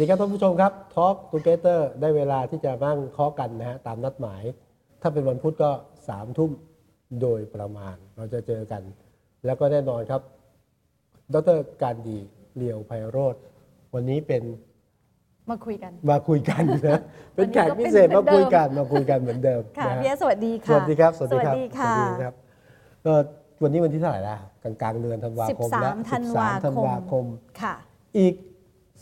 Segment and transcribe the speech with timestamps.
[0.00, 4.42] ดีครับท่านผู้ชมครับ Talk Together ได้เวลาที่จะนั่งเคาะกันนะฮะตามนัดหมาย
[5.02, 5.70] ถ้าเป็นวันพุธก็
[6.08, 6.50] สามทุ่ม
[7.22, 8.82] โดยประมาณ เราจะเจอกัน
[9.44, 10.22] แล้วก็แน่นอนครับ
[11.34, 12.18] ดรการดี
[12.56, 13.34] เลียวไพโรธ
[13.94, 14.42] วันนี้เป็น
[15.50, 17.00] มาคุยกัน มาคุยกันนะ
[17.34, 22.34] เป็นแขกพิเศษวันนี้มาก็เป็นคุยกันมาคุยกันเหมือนเดิมค่ะนะฮะพี่แอสสวัสดีสค่ะวัสดีครับสวัสดีครับสวัสดีค่ะสวัสดีครับ
[23.04, 23.20] เอ่อ
[23.62, 27.24] วันนี้วันที่เท่าไหร่ละกลางกลางๆเดือนธันวาคมแล้ว13ธันวา13ธันคมวาคม
[27.60, 27.74] ค่ะ
[28.18, 28.34] อีก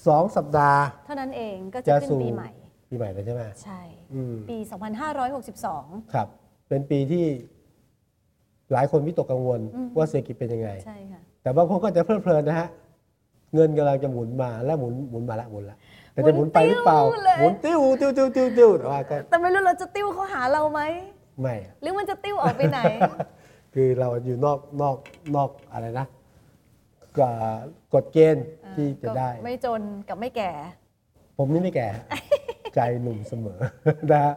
[0.07, 2.51] สองสัปดาห์ เท่านั้นเองก็จะจะขึ้นสู่ปีใหม่
[2.91, 3.80] ปีใหม่แล้วใช่ไหมใช่
[4.15, 4.59] อืมปี
[5.34, 6.29] 2562 ครับ
[6.69, 7.24] เป็นปีที่
[8.73, 9.61] หลายคนวิตกกังวล
[9.97, 12.69] ว่าเศรษฐกิจเป็นยังไง ใช่ค่ะ แต่บางคนก็จะเพลิดเพลินนะฮะ
[13.55, 15.77] เงินกำลังจะหมุนมาและหมุนหมุนมาละหมุนละ
[16.12, 17.01] แต่จะหมุนไปหรือเปล่า
[17.41, 20.80] หมุนติ้วติ้วติ้วติ้วติ้วแต่ว่าก็แต่ไม่รู้เราจะติ้วเขาหาเราไหม
[21.41, 22.80] ไม่อะหรือมันจะติ้วออกไปไหน
[23.74, 24.96] คือเราอยู่นอกนอก
[25.37, 26.07] นอกอะไรนะ
[27.16, 27.30] กฎ
[27.95, 30.51] กฎเกณฑ์ที่จะได้ก็ไม่จนกับไม่แก่
[31.38, 31.88] ผมนี่ไม่แก่
[32.74, 33.60] ใจหนุ่มเสมอ
[34.12, 34.34] นะฮะ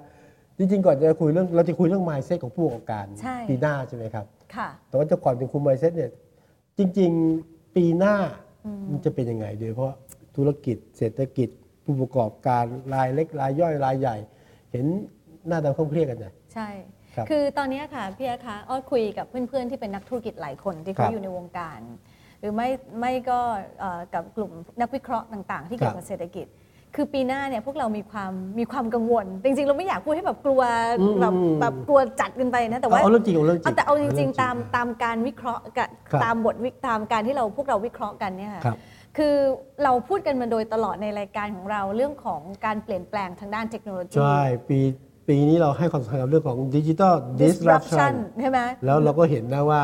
[0.58, 6.12] จริงๆ ก่อนจะคุยเรื่องเราจะคุยเรื่อง mindset ของผู้ประกอบการใช่ปีหน้าใช่ไหมครับค่ะแต่ว่าจะก่อนถึงคุย mindset เนี่ย
[6.78, 7.12] จริง
[7.44, 8.16] ๆ ปีหน้า
[8.92, 9.94] มันจะเป็นยังไงโดยเฉพาะ
[10.36, 11.50] ธุรกิจเศรษฐกิจ
[11.84, 14.16] ผู้ประกอบการรายเล็กรายย่อยรายใหญ่
[14.72, 14.86] เห็น
[15.48, 16.70] หน้าดำเคร่งเครียดกันเนี่ยใช่
[17.16, 21.80] ครับคือตอนนี้ค่ะพี่แอร์คะอ้อคุยกับเพื่อนๆที่เป็นนักธุรกิจหลายคนที่ครัเขาบอยู่ในวงการ
[22.42, 23.40] หรือไม่ไม่ก็
[23.80, 26.48] เอ่อกับกลุ่มนักวิเคราะห์ต่างๆ ที่เกี่ยวกับเศรษฐกิจ
[26.96, 30.62] คือปีหน้าเนี่ยพวกเรามีความมีความกังวล จริง ๆ เราไม่อยากพูดให้แบบกลัว
[31.00, 38.78] อืมแบบอืมแบบกลัวจัดเกินไปนะแต่ว่าเอาเรื่องจริงเอาเรื่องจริเอางแต่เอาจริง ๆ ตามตามการวิเคราะห์กับครับตามบทวิตามการที่เราพวกเราวิเคราะห์กันเนี่ยค่ะครับ
[39.18, 39.36] คือ
[39.84, 44.80] เราพูดกันมาโดยตลอดในรายการของเราเรื่องของการเปลี่ยนแปลงทางด้านเทคโนโลยีใช่ปี
[45.28, 49.84] ปีนี้เราให้ความสำคัญกับเรื่องของดิจิ t a ล disruption ใช่ไหมแล้วเราก็เห็นนะว่า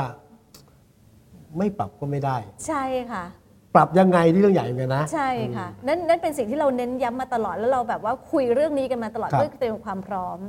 [1.58, 3.23] ไม่ปรับก็ไม่ได้ ใช่ค่ะ
[3.76, 10.40] ปรับยังไงที่เรื่องใหญ่เหมือนกันนะ ใช่ค่ะ นั่นนั่นเป็นสิ่งที่เราเน้นย้ำมาตลอดแล้วเราแบบว่าคุยเรื่องนี้กันมาตลอดครับ เพื่อเตรียมความพร้อม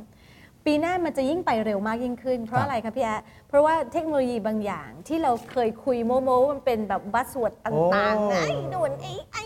[0.65, 9.43] ปีหน้ามันจะยิ่งไปเร็วมากยิ่งขึ้น เพราะครับอะไรคะพี่แอะเพราะว่าเทคโนโลยีบางอย่างที่เราเคยคุยโมโมมันเป็นแบบบัสวดต่างๆนะไอ้โน่นไอ้ไอ้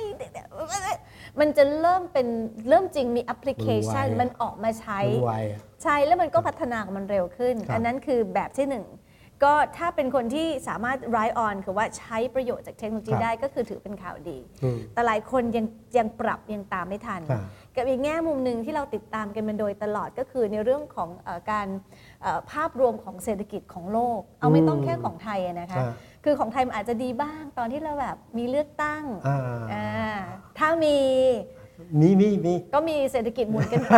[1.39, 2.27] มันจะเริ่มเป็น
[2.69, 8.85] เริ่มจริงมีแอปพลิเคชันมันไวอะมันออกมาใช้ มันไวอะใช่ แล้วมันก็พัฒนาของมันเร็วขึ้น ครับอันนั้นคือแบบที่หนึ่ง
[9.43, 15.65] ก็ถ้าเป็นคนที่สามารถ ride on คือว่าใช้ประโยชน์จากเทคโนโลยีครับได้ก็คือถือเป็นข่าวดีอืมแต่หลายคนยัง
[15.97, 17.41] ยังปรับยังตามไม่ทันครับ
[17.75, 21.67] กับอีกแง่มุมหนึ่งที่เราติดตามกันมาโดยตลอดก็คือในเรื่องของเออการ
[22.21, 25.91] เอ่อภาพรวมของเศรษฐกิจของโลก เอาไม่ต้องแค่ของไทยอะนะคะอ่า
[26.23, 29.39] คือของไทยมันอาจจะดีบ้างตอนที่เราแบบมีเลือกตั้งอ่า
[29.73, 30.17] อ่า
[30.57, 30.97] ถ้ามี
[31.99, 33.97] มีมีมีก็มีเศรษฐกิจหมุนกันไป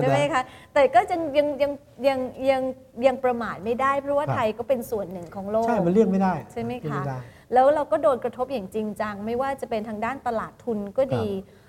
[0.00, 0.42] ใช่ไหมคะ
[0.74, 1.72] แต่ก็ยังยังยัง
[2.08, 2.18] ยัง
[2.50, 2.62] ยัง
[3.06, 7.18] ยังประมาทไม่ได้ เพราะว่าครับไทยก็เป็นส่วนหนึ่งของโลก ใช่ มันเลี่ยงไม่ได้ ใช่ไหมเลี่ยงคะไม่ได้
[7.52, 11.28] แล้วเราก็โดนกระทบอย่างจริงจัง ไม่ว่าจะเป็นทางด้านตลาดทุนก็ดี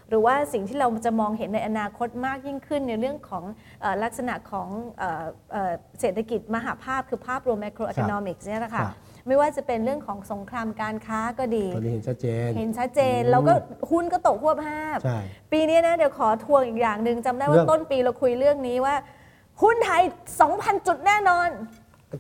[0.09, 3.43] หรือว่าสิ่งที่เราจะมองเห็นในอนาคตมากยิ่งขึ้นในเรื่องของ
[3.81, 4.67] เออลักษณะของ
[4.99, 8.93] เอ่อเอ่อเศรษฐกิจมหาภาพคือภาพรวม macroeconomics เนี่ยนะครัคะบ
[9.28, 13.53] ไม่ว่าจะเป็นเรื่องของสงครามการค้าก็ดี ตอนนี้เห็นชัดเจน เห็นชัดเจน แล้วก็
[13.91, 15.19] หุ้นก็ตกหัวภาพ ใช่
[15.51, 18.95] ปีนี้นะเดี๋ยวขอทวงอีกอย่างหนึ่งจำได้ว่าเรื่อง ต้นปีเราคุยเรื่องนี้ว่า
[19.62, 20.01] หุ้นไทย
[20.44, 21.50] 2,000 จุดแน่นอน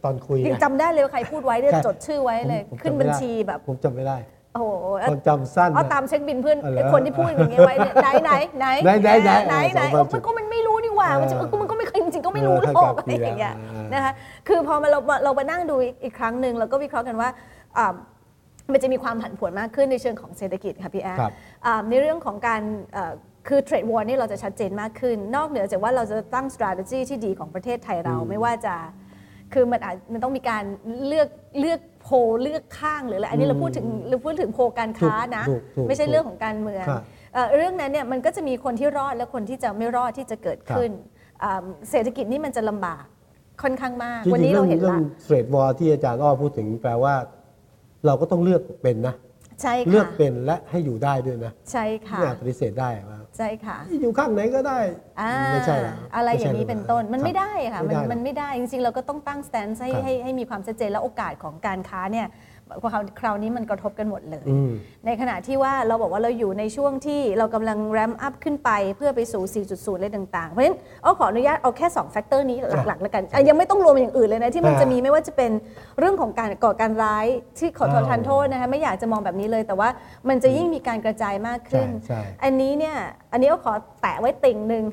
[0.05, 4.17] ตอนคุยยังไงจำได้เลยว่าใครพูดไว้เนี่ยใช่จดชื่อไว้เลย ผมผมขึ้นจำไม่บัญได้ชีแบบ ผมจำไม่ได้
[4.55, 14.13] โอ้โหคนจำสั้นเอานะ ตามเช็คบินเพื่อนอ๋อเหรอคนที่พูดอย่างเงี้ยไว้เนี่ยไหนไหนไหนไหนไหนไหนไหนไหนเออเออมันก็มันไม่รู้นี่หว่ามันจะเออมันก็ไม่เคยจริงๆก็ไม่รู้เออโลกเข้าอะไรใจอย่างเงี้ยปีแล้ว นะคะ
[14.47, 17.29] คือพอมาเราเรามานั่งดูอีกครั้งหนึ่งเราก็วิเคราะห์กันว่า
[17.77, 17.93] อ่า
[18.71, 21.31] มันจะมีความผันผวนมากขึ้นในเชิงของเศรษฐกิจค่ะพี่แอ๊ครับ
[21.65, 22.61] อ่าในเรื่องของการ
[22.93, 23.13] เอ่อ
[23.47, 28.75] คือ trade war นี่เราจะชัดเจนมากขึ้น นอกเหนือจากว่าเราจะตั้ง strategy ที่ดีของประเทศไทยเราอืมไม่ว่าจะ
[29.53, 30.63] คือมันอาจมันต้องมีการ
[31.07, 31.29] เลือก
[31.59, 40.89] เลือก pole เลือกข้างหรืออะไรอันนี้เราพูดถึงเราพูดถึง pole การค้านะถูกถูกไม่ใช่ถูกเรื่องของการเมืองครับเอ่อเรื่องนั้นเนี่ยมันก็จะมีคนที่รอดและคนที่จะไม่รอดที่จะเกิดขึ้น
[41.43, 43.05] อ่าเศรษฐกิจนี่มันจะลำบาก
[43.61, 47.15] ค่อนข้างมากจริวันงๆนี้เรื่เราองเห็นเรื่อละงเทรดวอร์ที่อาจารย์อ้อพูดถึงแปลว่า
[48.05, 49.15] เราก็ต้องเลือกเป็นนะ
[49.61, 54.79] ใช่เลือกค่ะเป็นและให้อยู่ได้ด้วยนะ ใช่ค่ะไม่อาจปฏิเสธได้ว่าใช่ค่ะ อยู่ข้างไหนก็ได้
[55.21, 62.27] อ่าไม่ใช่แล้วอะไรม่อใช่ย่างนี้เป็นต้นมันครับไม่ได้ค่ะไม่มันได้หรอกมันไม่ได้จริงๆเราก็ต้องตั้งสแตนให้ครับให้ให้มีความชัดเจนและโอกาสของการค้าเนี่ย
[62.93, 64.71] คราวคราวนี้มันกระทบกันหมดเลยอืม
[65.05, 72.57] ในขณะที่ว่าเราบอกว่าเราอยู่ในช่วงที่เรากำลัง ramp up ขึ้นไปเพื่อไปสู่ 4.0 อะไรต่างๆ เพราะฉะนั้นเอาขออนุญาตเอาแค่ 2 factor นี้
[72.87, 75.51] หลักๆแล้วกันอะยังไม่ต้องรวมอย่างอื่นเลยนะ ที่มันอ่าจะมีไม่ว่าจะเป็น
[75.99, 77.25] เรื่องของการก่อการร้าย
[77.59, 79.89] ที่ขอโทษอ้าวทันโทษนะคะไม่อยากจะมองแบบนี้เลย แต่ว่า
[80.29, 82.97] มันจะยิ่งมีการกระจายมากขึ้นใช่ใช่อันนี้เนี่ย
[83.33, 84.83] อันนี้ก็ขอแตะไว้ติ่งหนึ่ง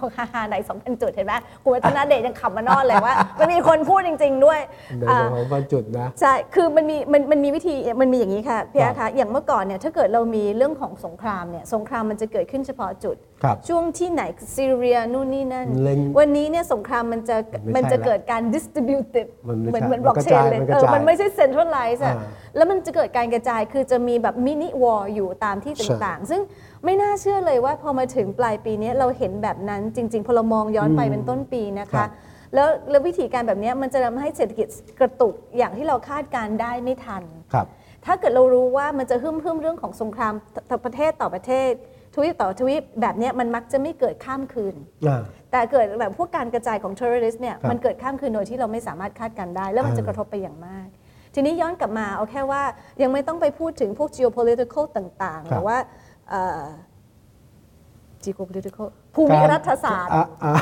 [0.00, 1.32] พอคาฮาไหนสองพันจุดเห็นไหม
[1.62, 4.60] คุณวัฒนาเดชยังขับมานอนเลยว่า มันมีคนพูดจริง ๆ ด้วย
[5.00, 14.22] ในอ่าเรื่องของบรรจุดนะใช่คือมันมีมันมันมีวิธีมันมีอย่างนี้ค่ะพี่อาครัคะบอย่างเมื่อก่อนเนี่ยถ้าเกิดเรามีเรื่องของสงครามเนี่ยสงครามมันจะเกิดขึ้นเฉพาะจุดครับช่วงที่ไหน
[14.56, 22.24] ซีเรียนู่นนี่นั่นเล็งวันนี้เนี่ยสงครามมันจะมันไม่ใช่มันจะเกิดการ distributed มันไม่เหมือนใช่เหมือนบมัล็อนกกระเชจานยเลยมันกระเออจายมันไม่ใช่ centralize อะอ่า
[22.56, 26.40] แล้วมันจะเกิดการกระจายคือจะมีแบบมินิวอร์อยู่ตามที่ต่างๆ ซึ่ง
[26.84, 32.08] ไม่น่าเชื่อเลยว่าพอมาถึงปลายปีนี้เราเห็นแบบนั้นจริง ๆ พอเรามองย้อนไปอืมเป็นต้นปีนะครัคะ บ
[32.54, 34.68] แล้วแล้ววิธีการแบบเนี้ยมันจะทำให้เศรษฐกิจ
[35.00, 37.66] กระตุกอย่างที่เราคาดการณ์ได้ไม่ทัน ครับ
[38.04, 40.34] ถ้าเกิดเรารู้ว่ามันจะหึ่มหึ่มเรื่องของสงคราม
[40.70, 41.70] ตประเทศต่อประเทศ
[42.14, 44.74] ทวีปต่อทวีปแบบเนี้ยมันมักจะไม่เกิดข้ามคืน
[45.08, 50.88] อ่า แต่เกิดแบบพวกการกระจายของ terrorist เนี่ยครับมันเกิดข้ามคืนโดยที่เราไม่สามารถคาดการณ์ได้ แล้วมันจะอ่ากระทบไปอย่างมาก
[51.34, 52.62] ทีนี้ย้อนกลับมาเอาแค่ว่า
[53.02, 55.78] ยังไม่ต้องไปพูดถึงพวก geopolitical ต่างๆคหรับรือว่า
[56.30, 56.62] เอ่อ
[58.24, 60.52] geopolitical ภูมิรัฐศาสตร์อะอะ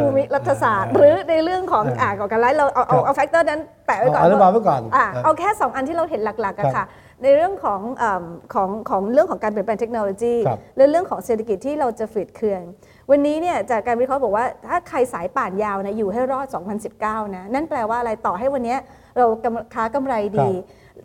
[0.00, 6.84] ภูมิรัฐศาสตร์ หรือในเรื่องของอ่าอ่าก่อการร้ายเราเอาเอาครับเอา factor นั้นแปะไว้ก่อนเอาอนุบาลไว้ก่อนอ่าอะเอาแค่ 2 อันที่เราเห็นหลักๆครัอะบค่ะ
[7.22, 8.24] ในเรื่องของเอิ่ม
[8.54, 12.62] ของของเรื่องของการเปลี่ยนแปลงเทคโนโลยีครับและเรื่องของเศรษฐกิจที่เราจะฝืดเคือง
[13.10, 16.46] วันนี้เนี่ยจากการวิเคราะห์บอกว่าถ้าใครสายป่านยาวนะอยู่ให้รอด
[16.90, 18.78] 2019 นะ นั่นแปลว่าอะไรต่อให้วันเนี้ย
[19.18, 20.48] เรากำค้ากำไรดี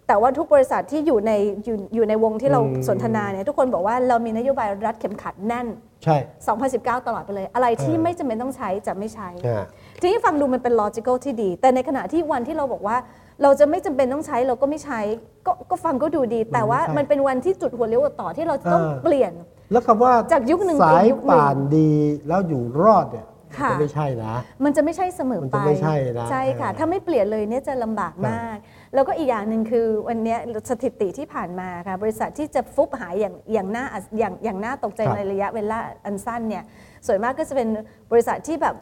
[0.10, 1.32] แต่ว่าทุกบริษัทที่อยู่ใน
[1.66, 5.68] อยู่อยู่ในวงที่เราอืมสนทนาเนี่ยทุกคนบอกว่าเรามีนโยบายรัดเข็มขัดแน่น
[6.04, 6.18] ใช่
[6.62, 9.64] 2019 ตลอดไปเลย อะไรที่เออไม่จำเป็นต้องใช้จะไม่ใช้อ่า
[10.02, 12.98] ทีนี้ฟังดูมันเป็น logical ที่ดี แต่ในขณะที่วันที่เราบอกว่า
[13.44, 15.00] เราจะไม่จำเป็นต้องใช้เราก็ไม่ใช้
[15.46, 19.34] ก็ก็ฟังก็ดูดี แต่ว่าใช่มันเป็นวันที่จุดหัวเลี้ยวหัวต่อที่เราจะต้องเออเปลี่ยน
[19.72, 21.90] แล้วคำว่าจากยุคหนึ่งไปสายยุคหนึ่งป่านดี
[22.28, 23.28] แล้วอยู่รอดเนี่ย
[23.60, 24.34] ค่ะก็ไม่ใช่นะ
[24.64, 28.58] มันจะไม่ใช่เสมอมันไปจะไม่ใช่นะ ใช่ค่ะเออถ้าไม่เปลี่ยนเลยเนี่ยจะลำบากมาก
[28.94, 30.40] แล้วก็อีกอย่างหนึ่งคือวันเนี้ย
[30.70, 36.64] สถิติที่ผ่านมาค่ะบริษัทที่จะฟุบหายอย่างอย่างน่าอัศอย่างอย่างน่าตกใจครับในระยะเวลาอันสั้นเนี่ย
[37.08, 37.68] ส่วนมากก็จะเป็น
[38.12, 38.76] บริษัทที่แบบ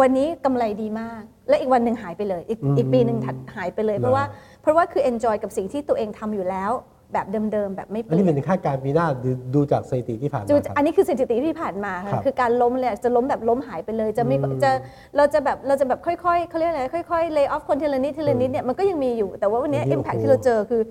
[0.00, 4.24] วันนี้กำไรดีมาก และอีกวันหนึ่งหายไปเลย อีกอืมอีกปีหนึ่งถัดหายไปเลยเหรอเพราะว่า
[4.62, 6.72] เพราะว่าคือ enjoy กับสิ่งที่ตัวเองทำอยู่แล้ว
[7.12, 14.70] แบบเดิมๆแบบไม่เปอันนี้ลี่ยนเป็นคาดการณ์ปีหน้าดูดูจากสถิติที่ผ่านมาจูครับอันนี้คือสถิติที่ผ่านมาค่ะครับคือการล้มเลยจะล้มแบบล้มหายไปเลยจะไม่อืมจะ
[15.16, 20.82] เราจะแบบเราจะแบบค่อยๆเขาเรียกอะไรค่อยๆ lay off คนทีละนิดทีละนิดเนี่ยมันก็ยังมีอยู่แต่ว่าวันนี้อันนี้ impact โอ้โหที่เราเจอคือ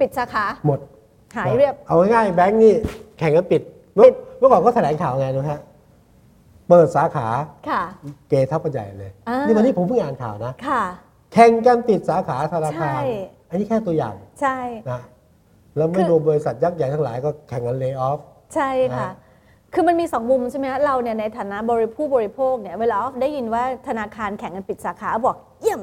[0.00, 0.78] ปิดสาขาหมด
[1.36, 2.72] หายเรียบ เอาง่ายๆแบงก์นี่
[3.18, 3.62] แข่งกันปิด
[3.94, 5.60] เมื่อปิดเมื่อก่อนก็แถลงข่าวไงรู้ฮะ
[6.68, 7.26] เปิดสาขา
[7.68, 7.82] ค่ะ
[8.28, 10.82] เกทับปัญใหญ่เลยอ่านี่นี่วันนี้ผมเพิ่งอ่านข่าวนะค่ะ
[11.32, 13.00] แข่งกันปิดสาขาธนาคารใช่
[13.50, 14.58] อันนี้แค่ตัวอย่างใช่
[14.90, 15.00] นะ
[15.76, 18.18] แล้วไม่คือรวมบริษัทยักษ์ใหญ่ทั้งหลายก็แข่งกันเลิกออฟ
[18.54, 19.28] ใช่ค่ะนะ
[19.74, 25.80] คือมันมีสองมุมใช่ไหมคะเราเนี่ยในฐานะบริผู้บริโภคเนี่ยเวลาได้ยินว่าธนาคารแข่งกันปิดสาขาบอกเยี่ยม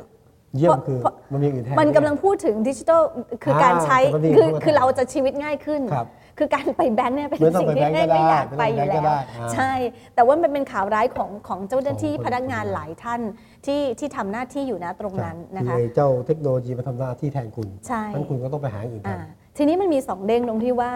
[0.57, 3.01] เยี่ยมเพราะคือเพราะมันมีอย่างอื่นแทนมันกำลังพูดถึงดิจิทัล
[3.43, 6.07] คือการใช้อ่าแต่มันมีคือเข้ามาคือเราจะชีวิตง่ายขึ้นครับ
[6.37, 9.71] คือการไปแบงค์เนี่ยเป็นไม่ต้องสิ่งไปที่แบงค์ไม่ก็ได้ไม่อยากไปอไม่ยู่ต้องไปแบงค์ก็แล้ได้วอ่าใช่
[10.15, 13.21] แต่ว่ามันเป็นข่าวร้ายของของเจ้าหน้าที่ของคนพนักงานหลายท่าน
[13.65, 20.91] ที่ที่ทำหน้าที่อยู่นะตรงนั้นนะคะอเจ้าเทคโนโลยีมาทำหน้าที่แทนคุณใช่งั้นคุณก็ต้องไปหาอย่างอื่นอ่าทำ ทีนี้มันมีสองเด้งตรงที่ว่า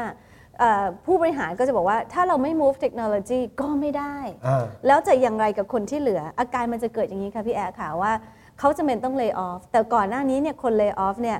[0.59, 4.15] เอ่อผู้บริหารก็จะบอกว่าถ้าเราไม่ move technology ก็ไม่ได้
[4.47, 8.13] อ่าแล้วจะอย่างไรกับคนที่เหลือ อาการมันจะเกิดอย่างนี้ค่ะพี่แอร์ค่ะว่า
[8.59, 11.37] เขาจะเป็นต้อง lay off แต่ก่อนหน้านี้เนี่ยคน lay off เนี่ย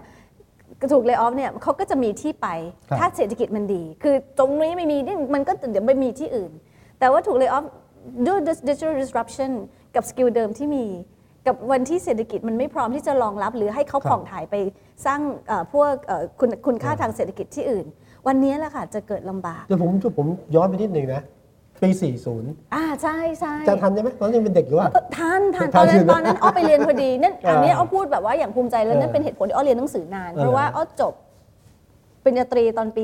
[0.92, 2.48] ถูก lay off เนี่ยเขาก็จะมีที่ไป
[2.90, 6.52] ครับถ้าเศรษฐกิจมันดี คือตรงนี้ไม่มีนี่มันก็เดี๋ยวไปมีที่อื่น
[7.00, 7.66] แต่ว่าถูก lay off
[8.28, 9.52] ด้วย digital disruption
[9.96, 10.86] กับสกิลเดิมที่มี
[11.48, 14.56] กับวันที่เศรษฐกิจมันไม่พร้อมที่จะรองรับหรือให้เขาครับผ่องถ่ายไป
[15.06, 17.86] สร้างเอ่อพวกเอ่อคุณคุณค่าครับทางเศรษฐกิจที่อื่น
[18.28, 21.22] วันนี้แหละค่ะจะเกิดลำบากเดี๋ยวผมผมย้อนไปนิดหนึ่งนะ
[21.82, 21.90] ปี
[22.32, 31.14] 40 อ่าใช่ใช่จะทันใช่ไหมตอนนั้นยังเป็นเด็กอยู่ว่าเออทันทันทัตอนนนั้นใช่ไหมตอนนั้นอ้อไปเรียนพอดีนั่นเอออัอันนี้อ้อพูดแบบว่าอย่างภูมิใจแล้วนั่นเออเป็นเหตุผลที่อ้อเรียนหนังสือนานเออเพราะว่าอ้อจบ
[32.24, 33.04] ปริญญาตรีตอนปี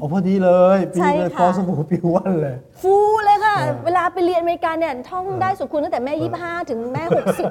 [0.00, 2.94] โอ้พอดีเลย ปีใช่เลยค่ะ ฟอสบูปิววันเลย40ฟู
[3.24, 7.04] เลยค่ะ เออเวลาไปเรียนอเมริกาเนี่ยท่องได้สุดคุณตั้งแต่แม่ 25 ถึงแม่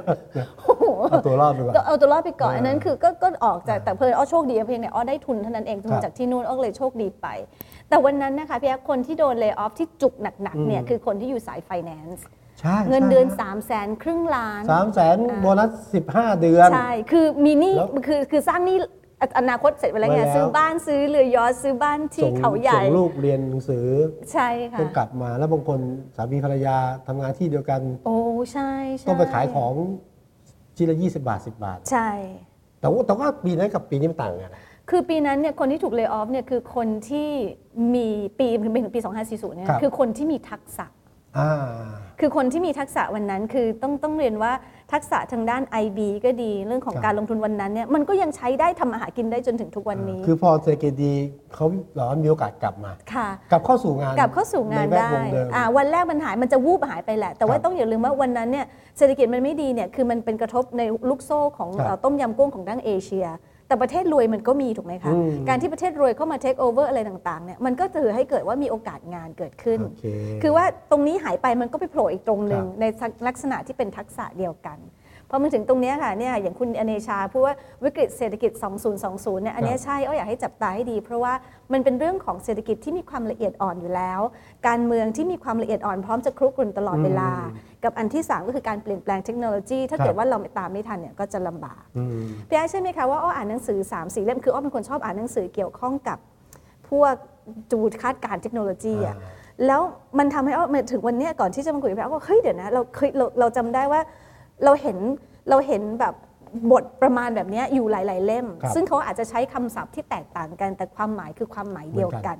[0.08, 7.28] 60โอ้โหเอาตัวรอดไปก่อนก็เอาตัวรอดไปก่อน เอออัอันนั้นคือก็ก็ออกจากแต่เพิ่นอ้อโชคดีเพียงแต่อ้อได้ทุนเท่านั้นเองทุนครับจากที่นู่นอ้อก็เลยโชคดีไป
[7.90, 12.26] แต่วันนั้นนะคะพี่แอ๊กคนที่โดนเล y off ที่จุกหนัก ๆ เนี่ย อืม คือคนที่อยู่สายไฟแนนซ์
[12.60, 15.72] ใช่เงินเดือน 3 0 0แสนครึ่งล้าน สามแสนโบนัส
[16.08, 18.78] 15เดือน ใช่ คือมีหนี้แล้วคือคือสร้างหนี้
[19.22, 23.86] ออนาคตเสร็จไปแล้วไงไว้แล้วซื้อบ้านซื้อเรือยอชต์ซื้อบ้านที่ส่งเขาใหญ่ส่งลูกเรียนหนังสือ
[24.32, 25.80] ใช่ค่ะต้องกลับมาแล้วบางคน
[26.16, 26.76] สามีภรรยา
[27.08, 28.18] ทำงานที่เดียวกัน โอ้
[28.54, 29.74] ใช่ใช่ต้องไปขายของ
[30.76, 32.10] ชิ้นละ20 บาท 10 บาท ใช่
[32.80, 37.30] แต่ว่าแต่ว่าปีนั้นกับปีนี้มันต่างกันนะคือปีนั้นเนี่ยคนที่ถูกเล y off เนี่ยคือคนที่
[37.96, 38.08] มี
[38.40, 40.86] ปีเป็นถึงปี 2540เนี่ยครับคือคนที่มีทักษะ
[41.38, 41.52] อ่า
[42.20, 44.52] คือคนที่มีทักษะวันนั้นคือต้องต้องเรียนว่า
[44.92, 51.14] ทักษะทางด้าน IB ก็ดีเรื่องของครับการลงทุนวันนั้นเนี่ยมันก็ยังใช้ได้ทำมาหากินได้จนถึงทุกวันนี้ คือพอเศรษฐกิจดี
[51.54, 58.66] เขาหรอมีโอกาสกลับมา ค่ะ กลับเข้าสู่งานกลับเข้าสู่งานใแวได้วงเดิมอ่าวันแรกมันหายมันจะวูบหายไปแหละ แต่ว่าครับต้องอย่าลืมว่าวันนั้นเนี่ย
[58.98, 63.28] เศรษฐกิจมันไม่ดีเนี่ยคือมันเป็นกระทบในลูกโซ่ของครับเอ่อต้มยำกุ้งของดั้งเอเชีย
[63.72, 70.06] แต่ประเทศรวยมันก็มีถูกไหมคะอืมการที่ประเทศรวยเข้ามา take over อะไรต่างๆเนี่ยมันก็ถือให้เกิดว่ามีโอกาสงานเกิดขึ้นโอเค
[70.44, 72.86] คือว่าตรงนี้หายไปมันก็ไปโผล่อีกตรงหนึ่งครับใน
[73.28, 74.78] ลักษณะที่เป็นทักษะเดียวกัน
[75.32, 78.52] พอมาถึงตรงเนี้ยค่ะเนี่ยอย่างคุณอเนชาพูดว่าวิกฤตเศรษฐกิจ
[78.98, 81.34] 2020 เนี่ยอันเนี้ยครับใช่อ้ออยากให้จับตาให้ดี เพราะว่า
[81.74, 84.22] มันเป็นเรื่องของเศรษฐกิจที่มีความละเอียดอ่อนอยู่แล้ว
[84.68, 87.32] การเมืองที่มีความละเอียดอ่อนพร้อมจะครุกรุ่นตลอดเวลา
[87.84, 96.18] กับอันที่ 3 ก็คือการเปลี่ยนแปลงเทคโนโลยี ถ้าครับเกิดว่าเราไม่ตามไม่ทันเนี่ยก็จะลำบากอืมพี่ไอ้ใช่ไหมคะว่าอ้ออ่านหนังสือ3ามสี่เล่มคืออ้อเป็นคนชอบอ่านหนังสือเกี่ยวข้องกับ
[96.90, 97.14] พวก
[97.72, 99.18] จูดคาดการณ์เทคโนโลยีอะ
[99.68, 99.82] แล้ว
[100.20, 104.02] มันทำให้อ้อมาถึงวันเนี้ยก่อนที่จะมาคุยกับพี่อ้อก็เฮ้ยเดี๋ยวนะเราเคยเราเราจำได้ว่า
[104.66, 104.98] เราเห็น
[105.50, 106.16] เราเห็นแบบ
[106.72, 112.38] บทประมาณแบบเนี้ยอยู่หลาย ๆ เล่มครับซึ่งเขาอาจจะใช้คำศัพท์ที่แตกต่างกัน แต่ความหมายคือความหมายเดียวกัน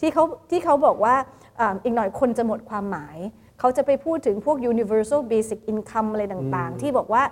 [0.00, 1.14] ที่เขาที่เขาบอกว่า
[1.60, 3.16] อ่าอีกหน่อยคนจะหมดความหมาย
[3.60, 7.22] เขาจะไปพูดถึงพวก universal basic income อะไรต่างๆ ที่บอกว่า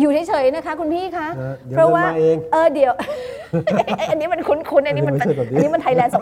[0.00, 2.92] อยู่เฉยๆนะคะคุณพี่คะเออเดี๋ยวเพราะว่าเงินมาเองเออเดี๋ยว
[4.10, 6.16] อันนี้มันคุ้นๆอันนี้มันไม่ใช่แบบนี้อันนี้มันไทยแลนด์2018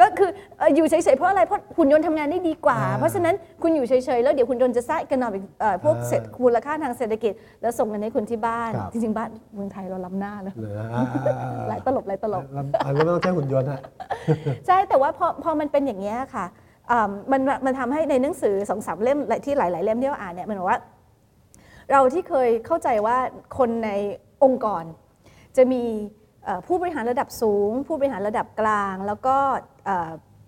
[0.00, 5.24] ก็คือเอ่ออยู่เฉยๆเพราะอะไรเพราะหุ่นยนต์ทำงานได้ดีกว่าอ่า เพราะฉะนั้นคุณอยู่เฉยๆแล้วเดี๋ยวหุ่นยนต์จะสร้างกันน
[5.62, 13.80] อพวกอ่าเศรษฐมูลค่าทางเศรษฐกิจ แล้วส่งเงินให้คุณที่บ้านครับจริงๆบ้านเมืองไทยเราล้ำหน้าแล้วเหลืออ่าอ่าอ่าหลายตลบหลายตลบแล้วอันนี้ไม่ต้องใช้หุ่นยนต์ฮะ
[14.66, 16.44] ใช่แต่ว่าพอพอมันเป็นอย่างนี้ยค่ะ
[16.90, 20.78] อ่ามันมันทำให้ในหนังสือสองสามเล่มที่หลาย ๆ เล่มที่เราอ่านเนี่ยมันบอกว่า
[21.92, 23.16] เราที่เคยเข้าใจว่า
[23.58, 23.90] คนใน
[24.44, 24.84] องค์กร
[25.56, 26.25] จะมีเอ่อ
[26.66, 29.36] ผู้บริหารระดับสูง ผู้บริหารระดับกลาง แล้วก็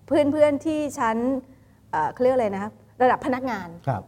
[0.07, 1.17] เพื่อนเพื่อนๆที่ชั้น
[1.91, 4.01] เอ่อเขาเรียกอะไรนะครับระดับพนักงานครับ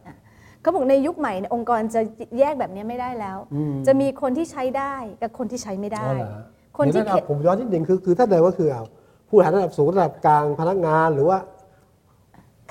[0.62, 2.02] เขาบอกในยุคใหม่เนี่ยองค์กรจะ
[2.40, 6.46] แยกแบบนี้ไม่ได้แล้วอืมจะมีคนที่ใช้ได้กับคนที่ใช้ไม่ได้อ๋อเหรอฮะ
[6.78, 8.84] คนที่เดี๋ยวะผมย้อนนิดหนึ่งคือคือถ้าเดิมก็คือเอา
[9.28, 11.38] ผู้บริหารระดับสูงระดับกลางพนักงานหรือว่า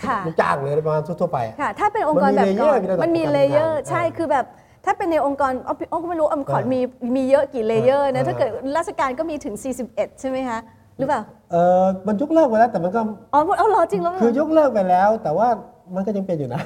[0.05, 4.47] ค่ะลูกจ้างเลยประมาณทั่วๆไปอะค่ะถ้าเป็นองค์กรแบบก่อนมันมี layer มีระดับมันมีการเลเยอร์ทำงานใช่อ่าคือแบบ
[4.84, 9.54] ถ้าเป็นในองค์กรอ๋ออ๋อก็ไม่รู้องค์กรอ่ามีมีมีเยอะกี่ layer นะอ่าถ้าเกิดราชการก็มีถึง
[9.87, 10.58] 41 ใช่ไหมคะ
[10.99, 11.20] หรือเปล่า
[11.52, 13.00] เออมันยกเลิกไปแล้วแต่มันก็
[13.34, 15.49] อ๋อเอาเหรอจริงแล้วเหรอคือยกเลิกไปแล้ว แต่ว่า
[15.94, 16.60] มันก็ยังเป็นอยู่นะ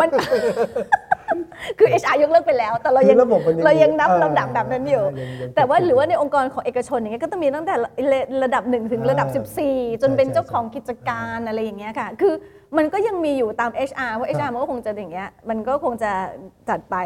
[0.00, 0.08] มัน
[1.78, 7.74] คือ HR ยกเลิกไปแล้ว แต่เรายังคือระบบมันยังเรายังนับเออลำดับแบบนั้นอยู่ยังยังแต่ว่าหรือว่าในองค์กรของเอกชนอย่างเงี้ยก็ต้องมีตั้งแต่
[8.44, 9.28] ระดับ 1 ถึงระดับ
[9.66, 12.34] 14 จนเป็นใช่เจ้าของกิจการอะไรอย่างเงี้ยค่ะ คือ
[12.78, 16.12] มันก็ยังมีอยู่ตาม HR เพราะ HR มันก็คงจะอย่างเงี้ยมันก็คงจะ
[16.68, 16.96] จัดไป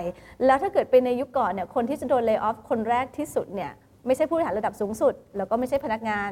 [0.45, 3.73] แล้วถ้าเกิดเป็นในยุคก่อนเนี่ยคนที่จะโดนเลิกออฟคนแรกที่สุดเนี่ย
[4.07, 6.31] ไม่ใช่ผู้บริหารระดับสูงสุด แล้วก็ไม่ใช่พนักงาน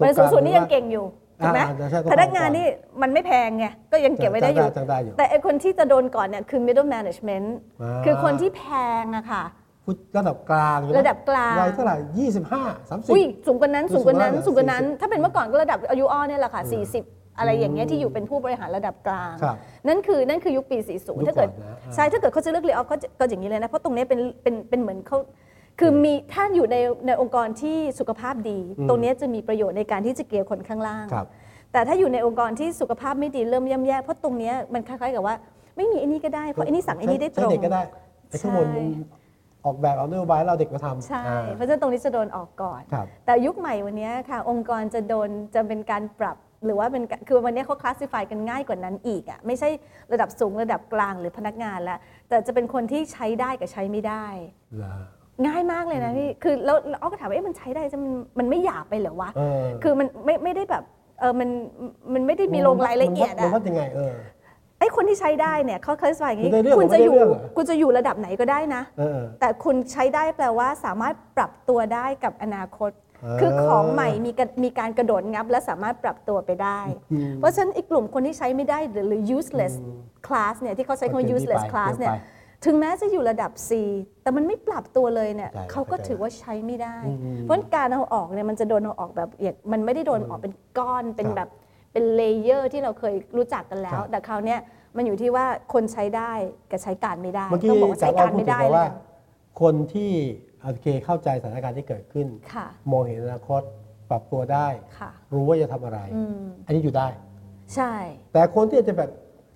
[0.00, 1.06] พนักงานสูงสุดนี่ยังเก่งอยู่
[1.40, 2.66] ถูกไหมอ่าใช่ต้องพนักงานนี่
[3.02, 7.48] มันไม่แพงไงก็ยังเก็บไว้ได้อยู่จ้างได้อยู่ แต่ไอคนที่จะโดนก่อนเนี่ยคือ middle management
[7.82, 8.64] อ่าคือคนที่แพ
[9.02, 9.44] งอะค่ะ
[9.84, 16.62] ผู้ระดับกลางอยู่นระดับกลางวัยเท่าไหร่ยี่สิบห้าสามสิบอุ้ยสูงกว่านั้นสูสูงงกว่านั้นกว่านั้นสูงกว่านั้น40ถ้าเป็นเมื่อก่อนก็ระดับอายุอ้อเนี่ยแหละค่ะ
[16.96, 19.56] 40 อะไรอย่างเงี้ยที่อยู่เป็นผู้บริหารระดับกลางครับ
[19.88, 25.18] นั่นคือนั่นคือยุคปียุค40 ถ้าเกิดก่อนนะอ่าใช่ถ้าเกิดเขาจะเลือกเลิกออฟก็จะก็อย่างนี้เลยนะ เพราะตรงเนี้ยเป็นเป็นเป็นเหมือนเขา
[25.80, 26.76] คือมีถ้าอยู่ใน
[27.06, 31.26] ในองค์กรที่สุขภาพดีอืมตรงเนี้ยจะมีประโยชน์ในการที่จะเกลี่ยคนข้างล่างครับ
[31.72, 35.34] แต่ถ้าอยู่ในองค์กรที่สุขภาพไม่ดีเริ่มย่ำแย่เพราะตรงเนี้ยมันคล้ายๆกับว่า
[35.76, 37.82] ไม่มีไอ้นี่ก็ได้เพราะไอ้นี่สั่งไอ้นี่ได้ตรงใช้เด็กก็ได้
[38.28, 38.86] ไอ้ข้างบนใช่มัน
[39.64, 49.68] ออกแบบเอานโยบายแล้วเราเด็กมาทำใช่อ่าเพราะฉะนั้นตรงนี้จะโดนออกก่อนครับแต่ยุคใหม่วันนี้ค่ะ องค์กรจะโดนจะเป็นการปรับ หรือว่าเป็นการคือวันนี้เขาคลาสสิฟายกันง่ายกว่านั้นอีกอะไม่ใช่
[50.12, 51.98] ระดับสูงระดับกลางหรือพนักงานแล้ว
[52.28, 54.26] แต่จะเป็นคนที่ใช้ได้กับใช้ไม่ได้
[54.76, 54.94] เหรอ
[55.46, 60.84] ง่ายมากเลยนะพี่คือแล้วแล้วอ้อก็ถามว่าเอ๊ะมันใช้ได้จะมันมันไม่หยาบไปเหรอวะเออคือมันไม่ไม่ได้แบบ
[61.20, 61.48] เออมัน
[62.14, 64.14] มันไม่ได้มีลงรายละเอียดมันอะวัดยังไงเออ
[64.80, 73.05] ไอ้คนที่ใช้ได้เนี่ยเขาคลาสสิฟายอย่างนี้มันได้เรื่องคุณจะอยู่ไม่ได้เรื่องเหรอคุณจะอยู่ระดับไหนก็ได้นะเออแต่คุณใช้ได้แปลว่าสามารถปรับตัวได้กับอนาคตเออ
[73.40, 76.80] คือของใหม่มีการมีการกระโดดงับ และสามารถปรับตัวไปได้
[77.12, 79.74] อืมเพราะฉะนั้นอีกกลุ่มคนที่ใช้ไม่ได้หรือหรือ useless
[80.26, 82.14] class เนี่ยที่เขาใช้คำว่าก็เกินที่ useless ไป class เกินไปเนี่ย
[82.64, 83.70] ถึงแม้จะอยู่ระดับ C
[84.22, 91.48] แต่มันไม่ปรับตัวเลยเนี่ยใช่เขาก็เข้าใจถือว่าใช้ไม่ได้อืมเพราะฉะนั้นการเอาออกเนี่ยมันจะโดนเอาออกแบบอย่างมันไม่ได้โดนออกเป็นก้อนเป็นครับแบบ
[91.92, 94.60] เป็น layer ที่เราเคยรู้จักกันแล้ควรับแต่คราวเนี้ย
[94.96, 96.32] มันอยู่ที่ว่าคนใช้ได้
[96.70, 98.88] กับใช้การไม่ได้เมื่อกี้ต้องบอกว่าจาใช้กกาเรารพูดไม่ถึงได้บอกเลว่าย
[99.60, 100.10] คนที่
[100.66, 103.62] โอเคเข้าใจสถานการณ์ที่เกิดขึ้นค่ะมองเห็นอนาคต
[104.10, 104.68] ปรับตัวได้
[104.98, 107.06] ค่ะรู้ว่าจะทำอะไรอืมอันนี้อยู่ได้
[107.74, 107.92] ใช่
[108.32, 109.10] แต่คนที่อาจจะแบบ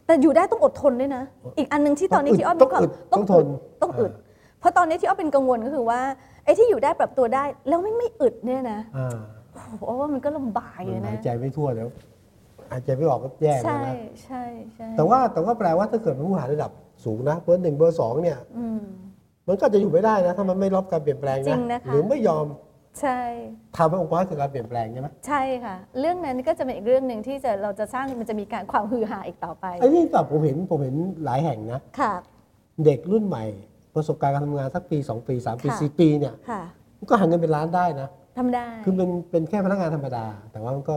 [0.06, 1.24] แต่อยู่ได้ต้องอดทนด้วยนะ
[1.58, 3.46] อีกอันหนึงที่ตอนนี้ที่อ้อมต้องอึดต้องทน
[3.82, 4.12] ต้องอึด
[4.60, 6.00] เพราะตอนนี้ที่อ้อมเป็นกังวลก็คือว่า
[6.44, 9.16] ไอ้ที่อยู่ได้ปรับตัวได้แล้วไม่ไม่อึดเนี่ยนะอ่า
[9.52, 11.88] โอ้โหอ้อว่ามันก็ลำบากอยู่มันนะหายใจไม่ทั่วเดี๋ยว
[12.70, 14.42] อาจจะไม่ออกก็แย่เหมือนใช่กันนะใช่
[14.74, 16.70] ใช่แต่ว่าแต่ว่าแปลว่าถ้าเกิดเป็นผู้บริหารระดับ
[17.04, 18.66] สูงนะเบอร์หนึ่งเบอร์สองเนี่ยอื
[19.44, 22.46] มมันก็จะอยู่ไม่ได้นะ ถ้ามันไม่รับการเปลี่ยนแปลงจรินะงนะคะ หรือไม่ยอม
[23.00, 23.18] ใช่
[23.76, 32.12] ทำให้องค์กรเกิดการเปลี่ยนแปลงใช่ไหมใช่ค่ะ เรื่องนั้นก็จะเป็นอีกเรื่องหนึ่งที่จะเราจะสร้างมันจะมีการความฮือฮาอีกต่อไปไอ้นี่แบบผมเห็นผมเห็นหลายแห่งนะ ค่ะ
[32.84, 33.44] เด็กรุ่นใหม่
[33.94, 36.62] ประสบการณ์การทำงานสักปี 2 ปี 3 ปี ค่ะ 4 ปีเนี่ยค่ะ
[36.98, 40.96] มันก็หาเงินเป็นล้านได้นะ ทำได้คือเป็นเป็นแค่พนักงานธรรมดา แต่ว่ามันก็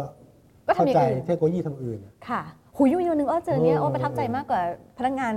[0.68, 2.42] ก็เข้าทำอย่างใจอื่น เทคโนโลยีทำอื่น ค่ะ
[2.76, 4.62] หูยุ่ยนึงอ้อเจอเนี้ยเอออ้อประทับใจมากกว่า
[4.98, 5.34] พนักงาน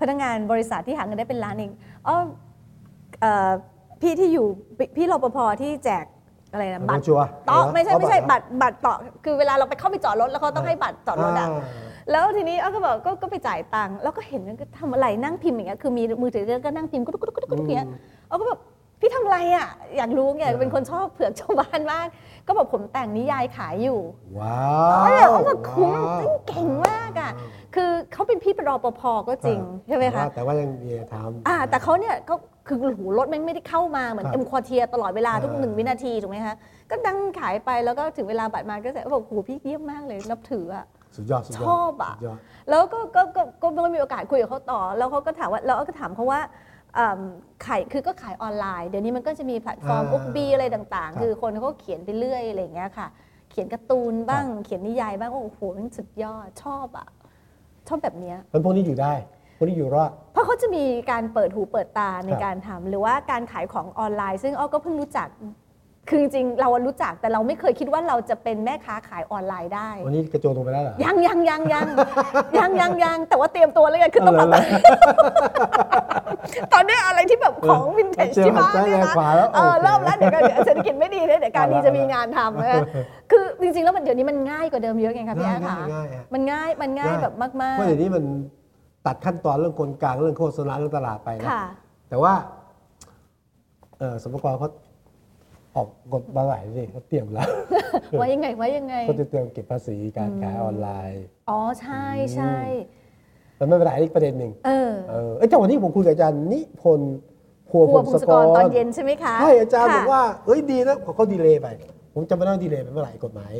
[0.00, 1.72] พนักงานบริษัทที่หาเงินได้เป็นล้านเอง
[2.08, 2.16] อ้อ
[3.20, 3.50] เอ่อ
[4.02, 4.46] พี่ที่อยู่
[4.78, 6.04] พี่พี่รปภที่แจก
[6.52, 8.94] อะไรนะบัตรชัวร์ต่อไม่ใช่ไม่ใช่เอาบัตรบัตรต่อ
[9.24, 11.48] คือเวลาเราไปเข้าไปจอดรถแล้วเขาต้องให้บัตรจอดรถอะา
[12.10, 17.88] แล้วทีนี้อ้อก็บอกก็ก็ไปจ่ายตังค์แล้วก็เห็นมันก็ทำอะไรนั่งพิมพ์อย่างเงี้ยคือมีมือถือก็นั่งพิมพ์กุ๊กกุ๊กกุ๊กกุ๊กอย่างเงี้ย
[18.30, 18.60] อ้อก็แบบ
[19.04, 22.06] พี่ทำอะไรอะ อยากรู้ไงอ่าเป็นคนชอบเผือกชาวบ้านมาก
[22.46, 24.00] ก็บอกผมแต่งนิยายขายอยู่
[24.38, 24.58] ว้า
[24.92, 27.32] อ๋อวเนี่ยอ้อแบบคุ้มว้าวเก่งมากอะ
[27.74, 32.34] คือเขาเป็นพี่เป็นรปภก็จริงใช่ไหมคะ แต่ว่ายังมีทำ อ่าแต่เขาเนี่ยก็
[32.68, 36.54] คือหูรถแม่งไม่ได้เข้ามา เหมือนครับเอ็มควอเทียตลอดเวลาทุกอ่า หนึ่งวินาทีถูกไหมคะ
[36.90, 40.84] ก็ดังขายไปแล้วก็ถึงเวลาบัตรมาก็จะบอกโหพี่เยี่ยมมากเลยนับถืออะ
[41.16, 42.38] สุดยอดสุดยอดชอบอะ สุดยอด
[42.70, 46.73] แล้วก็ก็ก็ก็ไม่มีโอกาสคุยกับเขาต่อ แล้วเขาก็ถามว่าแล้วก็ถามเขาว่าอืม
[47.66, 53.08] ขายคือก็ขายออนไลน์ เดี๋ยวนี้มันก็จะมีแพลตฟอร์มอ่า Ookbee อะไรต่างครับๆคือคนเขาก็เขียนไปเรื่อยอะไรอย่างเงี้ยค่ะ
[53.50, 57.08] เขียนการ์ตูนบ้างเขียนนิยายบ้างโอ้โหมันสุดยอดชอบอะ
[57.88, 59.12] ชอบแบบเนี้ยมันพวกนี้อยู่ได้
[59.56, 65.28] พวกนี้อยู่รอดเพราะเขาจะมีการเปิดหูเปิดตาในครับการทำหรือว่าการขายของออนไลน์ ซึ่งอ้อก็เพิ่งรู้จัก
[66.08, 71.86] คือจริงๆเรารู้จักแต่เราไม่เคยคิดว่าเราจะเป็นแม่ค้าขายออนไลน์ได้ วันนี้กระโจนลงไปแล้วเหรอ ยังยังยังยัง
[72.58, 74.62] ยังยังยังแต่ว่าเตรียมตัวแล้วกันคือต้องเอาแบเหรบอ
[76.72, 82.80] ตอนนี้อะไรที่แบบของวินเทจเจอที่บ้านหันซ้ายเนี่ยแลนะขวาแล้วเออโอเคเริ่มแล้วเดี๋ยวก็เดี๋ยวเศรษฐกิจไม่ดีเลยเดี๋ยวการดีเอาละจะมีงานทำนะคะ
[83.30, 88.24] คือจริงๆแล้วมันเดี๋ยวนี้มันง่ายกว่าเดิมเยอะไงคะพี่แอ๊ค่ะง่ายง่ายฮะมันง่ายมันง่ายแบบมากเพราะเดี๋ยวนี้มัน
[89.06, 91.62] ตัดขั้นตอนเรื่องคนกลางเรื่องโฆษณาเรื่องตลาดไปๆนะค่ะ
[92.08, 92.32] แต่ว่า
[93.98, 94.68] เออสมมกรเขา
[95.76, 97.48] ออกกฎมาหลายนี่เขาเตรียมแล้ว
[98.20, 102.04] ว่ายังไงว่ายังไงเขาจะเตรียมเก็บภาษีการขายออนไลน์ อ๋อใช่
[102.34, 102.54] ใช่
[103.56, 107.14] แต่ไม่เป็นไรอีกประเด็นหนึ่งเออเออเอ้ยแต่วันนี้ผมคุยกับอาจารย์นิพนธ์
[107.68, 111.68] พัวคพรัวงพงศศกกรรตอนเย็นใช่ไหมคะ ใช่อาจารย์ค่ะบอกว่าเอ้ยดีนะเขาดีเลย์ไป
[112.14, 113.52] ผมจำไม่ได้ว่าดีเลย์ไปเมื่อไหร่กฎหมาย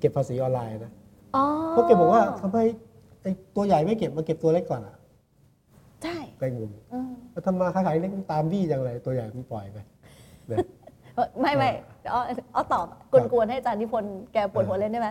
[0.00, 0.92] เก็บภาษีออนไลน์นะ
[1.36, 2.58] อ๋อเพราะแกบอกว่าทำไม
[3.22, 4.96] ไอ้ตัวใหญ่ไม่เก็บมาเก็บตัวเล็กก่อนอะ
[6.02, 9.78] ใช่แกงงอืมแล้วทำมาค้าขายเล็กมันตามบี้จังเลยตัวใหญ่มันปล่อยไป
[10.48, 10.83] เนี่ยเออ
[11.40, 11.70] ไม่ไม่
[12.12, 12.22] อ้อ
[12.54, 12.86] อ้อตอบ
[13.32, 15.08] กวนๆให้อาจารย์นิพนธ์แกปวดหัวเล่นได้ไหม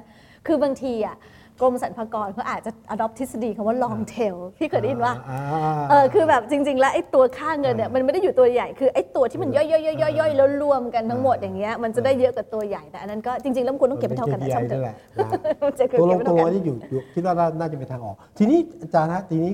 [0.47, 1.17] คือบางทีอะ
[1.61, 5.41] กรมสรรพากรเขาอาจจะ adopt ทฤษฎีคำว่า long tail พี่เคยได้ยินว่าอ่า
[5.89, 15.27] เออคือแบบจริง ๆ แล้วไอ้ตัวค่าเงินเนี่ยอ่ามัมันไม่ได้อยู่ตัวใหญ่คือไอ้ตัวที่มันย่อยๆๆๆๆแล้วรวมกันทั้งหมดอ่าอย่างเงี้ยมันจะได้เยอะกว่าตัวใหญ่แต่อันนั้นก็จริงๆแล้วมันควรต้องเก็บให้เท่ากันนะมัช่างป็เถ KPI อะนั่นแหละนะ
[15.63, 19.51] มันจะเก็บตัวลงให้ตัวเท่ากันนี่อยู่อยู่คิดว่าน่าน่าจะเป็นทางออก ทีนี้อาจารย์ฮะทีนี้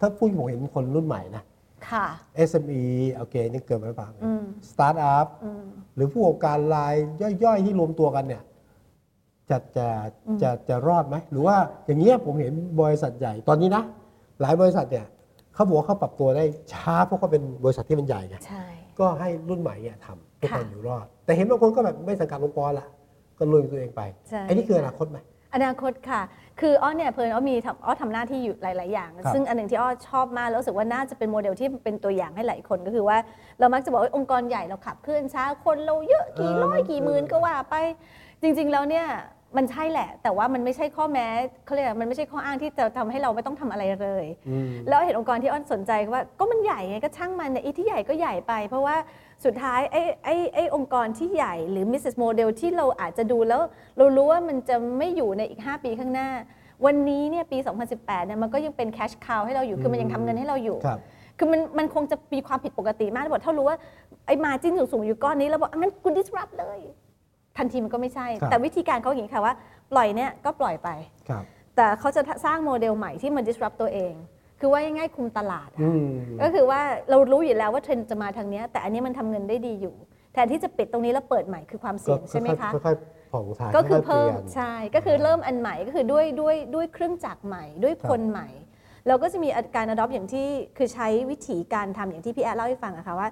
[0.00, 1.42] ถ้าพูดผมเห็นคนรุ่นใหม่นะ
[1.90, 2.06] ค่ะ
[2.48, 2.82] SME
[3.14, 5.64] โอเคนี่เกิดมาบ้างอืมสตาร์ทอัพอืม
[5.96, 6.94] หรือผู้ประกอบการราย
[7.44, 8.42] ย่อยๆ ที่รวมตัวกันเนี่ย
[9.50, 9.86] จะจะ
[10.42, 11.56] จะจะรอดไหมหรือว่า
[11.86, 13.82] อย่างเงี้ยผมเห็นบริษัทใหญ่ตอนนี้นะ
[14.40, 15.06] หลายบริษัทเนี่ย
[15.54, 18.64] เขาบอกว่าเขาปรับตัวได้ช้าเพราะเขาเป็นบริษัทที่มันใหญ่ไงใช่
[18.98, 22.86] ก็ให้รุ่นใหม่เนี่ยทำเพื่อค่ะการอยู่รอด แต่เห็นบางคนก็แบบไม่สังกัดองค์กรละ
[23.38, 25.18] ก็ลุยตัวเองไปใช่ไอ้นี่คืออนาคตไหม
[25.54, 26.20] อนาคตค่ะ
[26.60, 33.16] คืออ้อเนี่ยเพลินอ้อมีทำอ้อทำหน้าที่อยู่หลาย ๆ อย่างครับซึ่งอันหนึ่งที่อ้อชอบมากแล้วรู้สึกว่าน่าจะเป็นโมเดลที่เป็นตัวอย่างให้หลายคนก็คือว่า
[33.58, 37.74] เรามักจะบอกว่าองค์กรใหญ่เราขับเคลื่อนช้าคนเราเยอะกี่ร้อยกี่หมื่นก็ว่าไป
[38.42, 39.06] จริง ๆ แล้วเนี่ย
[39.56, 41.26] มันใช่แหละ แต่ว่ามันไม่ใช่ข้อแม้
[41.64, 48.96] เขาเรียกอะไรมันไม่ใช่ข้ออ้างที่จะทำให้เราไม่ต้องทำอะไรเลยอืมแล้วเห็นองค์กรที่อ้อนสนใจว่าก็มันใหญ่ไงก็ช่างมันเนี่ยไอ้ที่ใหญ่ก็ใหญ่ไป เพราะว่า
[49.44, 53.60] สุดท้ายไอ้ไอ้ไอ้องค์กรที่ใหญ่หรือ business model ที่เราอาจจะดูแล้ว
[53.98, 56.28] เรารู้ว่ามันจะไม่อยู่ในอีก 5 ปีข้างหน้า
[56.86, 57.58] วันนี้เนี่ยปี
[57.92, 61.00] 2018เนี่ยมันก็ยังเป็น cash cow ให้เราอยู่คือมันยังทำเงินให้เราอยู่ครับ
[61.38, 63.76] คือมันมันคงจะมีความผิดปกติมากบอกถ้ารู้ว่า
[64.26, 66.80] ไอ้มาจิ้นสูงๆอยู่ก้อนนี้แล้วบอกอะงั้นคุณ disrupt เลย
[67.58, 69.54] ทันทีมันก็ไม่ใช่ครับแต่วิธีการเขาอย่างนี้ค่ะว่า
[69.92, 70.88] ปล่อยเนี่ยก็ปล่อยไป
[71.28, 71.44] ครับ
[71.76, 74.14] แต่เขาจะสร้างโมเดลใหม่ที่มัน disrupt ตัวเอง
[74.60, 76.06] คือว่าง่ายๆคุมตลาดอะอืม
[76.42, 79.94] ก็คือว่าเรารู้อยู่แล้วว่าเทรนด์จะมาทางเนี้ยแต่อันนี้มันทำเงินได้ดีอยู่
[80.32, 88.48] แทนที่จะปิดตรงนี้แล้วเปิดใหม่คือความเสี่ยงใช่ไหมคะก็ค่อยๆผ่องถ่ายก็คืออยๆเพิ่มปลี่ยนใช่ก็คือเริ่มอันใหม่ก็คือด้วยด้วยด้วยเครื่องจักรใหม่ ด้วยครับคนใหม่
[89.08, 93.28] เราก็จะมีการ adopt อย่างที่คือใช้วิธีการทำอย่างที่พี่แอดเล่าให้ฟังอะค่ะว่า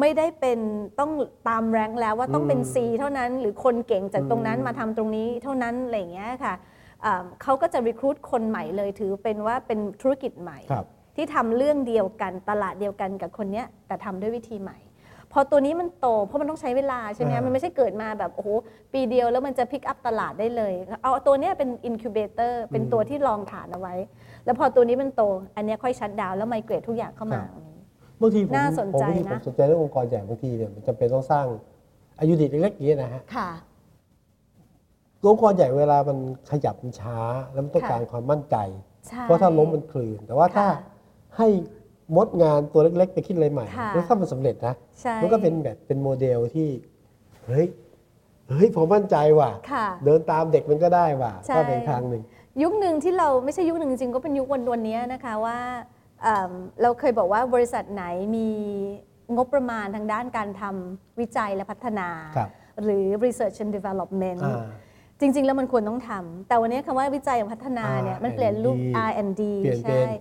[0.00, 0.58] ไม่ได้เป็น
[1.00, 1.10] ต้อง
[1.48, 6.54] ตาม rank แล้วว่าต้องเป็น C เท่านั้น หรือคนเก่งจากตรงนั้นมาทำตรงนี้เท่านั้นอะไรอย่างเงี้ยค่ะ
[7.04, 14.78] อ่าเขาก็จะ recruit คนใหม่เลยถือเป็นว่าเป็นธุรกิจใหม่ครับที่ทำเรื่องเดียวกันตลาดเดียวกันกับคนเนี้ยแต่ทำด้วยวิธีใหม่
[15.32, 18.48] พพอตัวนี้มันโตเพราะมันต้องใช้เวลาใช่ไหมอ่ามัมันไม่ใช่เกิดมาแบบโอ้โห
[18.92, 23.94] ปีเดียวแล้วมันจะ pick up ตลาดได้เลย เอาตัวเนี้ยเป็น incubator เป็นตัวที่รองฐานเอาไว้
[24.44, 25.22] แล้วพอตัวนี้มันโต
[25.56, 27.42] อันเนี้ยค่อย shut down แล้ว migrate ทุกอย่างเข้ามา
[28.22, 31.46] บางทีผมน่าสนใจผมบางทีนะผมสนใจเรื่ององค์กรใหญ่บางทีเนี่ยมันจำเป็นต้องสร้าง
[32.20, 33.50] unit เล็กๆอย่างนี้ยนะฮะค่ะ
[35.30, 36.18] องค์กรใหญ่เวลามัน
[36.50, 37.18] ขยับมันช้า
[37.52, 38.56] แล้วมันต้องค่ะการความมั่นใจ
[39.08, 40.78] ใช่เพราะถ้าล้มมันคลืน แต่ว่าถ้าค่ะ
[41.36, 41.48] ให้
[42.16, 46.68] มดงานตัวเล็กๆ ไปคิดอะไรใหม่ค่ะแล้วถ้ามันสำเร็จนะใช่มันก็เป็นแบบเป็นโมเดลที่
[47.46, 47.66] เฮ้ย
[48.50, 52.22] เฮ้ยผมมั่นใจว่ะค่ะเดินตามเด็กมันก็ได้ว่ะใช่ก็เป็นทางหนึ่ง
[52.62, 55.58] ยุคหนึ่งที่เราไม่ใช่ยุคหนึ่งจริงๆก็เป็นยุควันวันนี้นะคะว่า
[56.22, 56.50] เอิ่ม
[56.82, 58.04] เราเคยบอกว่าบริษัทไหน
[58.36, 58.48] มี
[59.36, 62.48] งบประมาณทางด้านการทำวิจัยและพัฒนาครับ
[62.84, 64.64] หรือ research and development อ่า
[65.20, 70.12] จริง ๆ แล้วมันควรต้องทำแต่วันนี้คำว่าวิจัยและพัฒนาเนี่ยมันเปลี่ยนรูป R&D เปลี่ยนเป็นใช่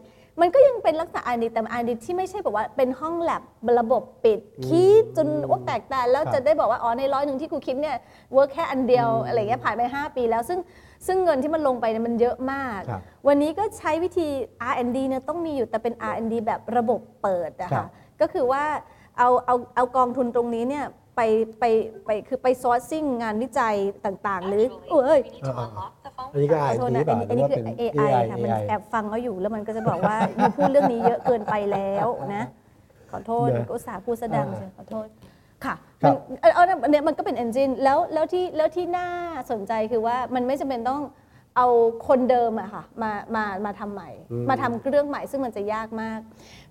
[0.42, 3.44] มันก็ยังเป็นลักษณะ R&D แต่ R&D ที่ไม่ใช่แบบว่าเป็นห้องแลบ
[3.80, 7.98] ระบบปิด คิดจนอ้วกแตกแตนแล้วครับจะได้บอกว่า อ๋อ ในร้อยหนึ่งที่ครูคิดเนี่ย
[8.34, 10.60] เวิร์กแค่อันเดียวอะไรเงี้ยผ่านไป 5 ปีแล้วซึ่ง
[11.08, 14.28] ซึ่งเงินที่มันลงไปเนี่ยมันเยอะมากครับวันนี้ก็ใช้วิธี
[14.72, 17.90] R&D เนี่ยต้องมีอยู่แต่เป็น R&D แบบระบบเปิดอะครัค่ะบ
[18.22, 18.64] ก็คือว่า
[19.18, 20.86] เอาเอาเอากองทุนตรงนี้เนี่ย
[21.16, 21.22] ไป
[21.60, 21.66] ไป
[22.06, 32.44] ไปคือไปซอร์ซิ่งงานวิจัยต่างๆ หรือเอ้ยอ่าๆอันนี้ก็อ่าขอนโทษดีนะเปล่าอันหรือนี้ว่าคืเป็นอ AI ค่ะมัน AI แอบฟังเขาอยู่แล้วมันก็จะบอกว่าอยู่พูดเรื่องนี้เยอะเกินไปแล้วนะ
[33.12, 35.08] ขอโทษนะก็อุตส่าห์พูดแสดงอ่าใช่ขอโทษ
[35.65, 39.08] ค่ะครัมันบเออเอาอันเนี้ยมันก็เป็น engine แล้วแล้วที่แล้วที่น่า
[39.52, 41.02] สนใจคือว่ามันไม่จำเป็นต้อง
[41.58, 41.67] เอา
[42.08, 44.10] คนเดิมอะค่ะมามามาทำใหม่
[44.50, 46.19] มาทำเรื่องใหม่ซึ่งมันจะยากมาก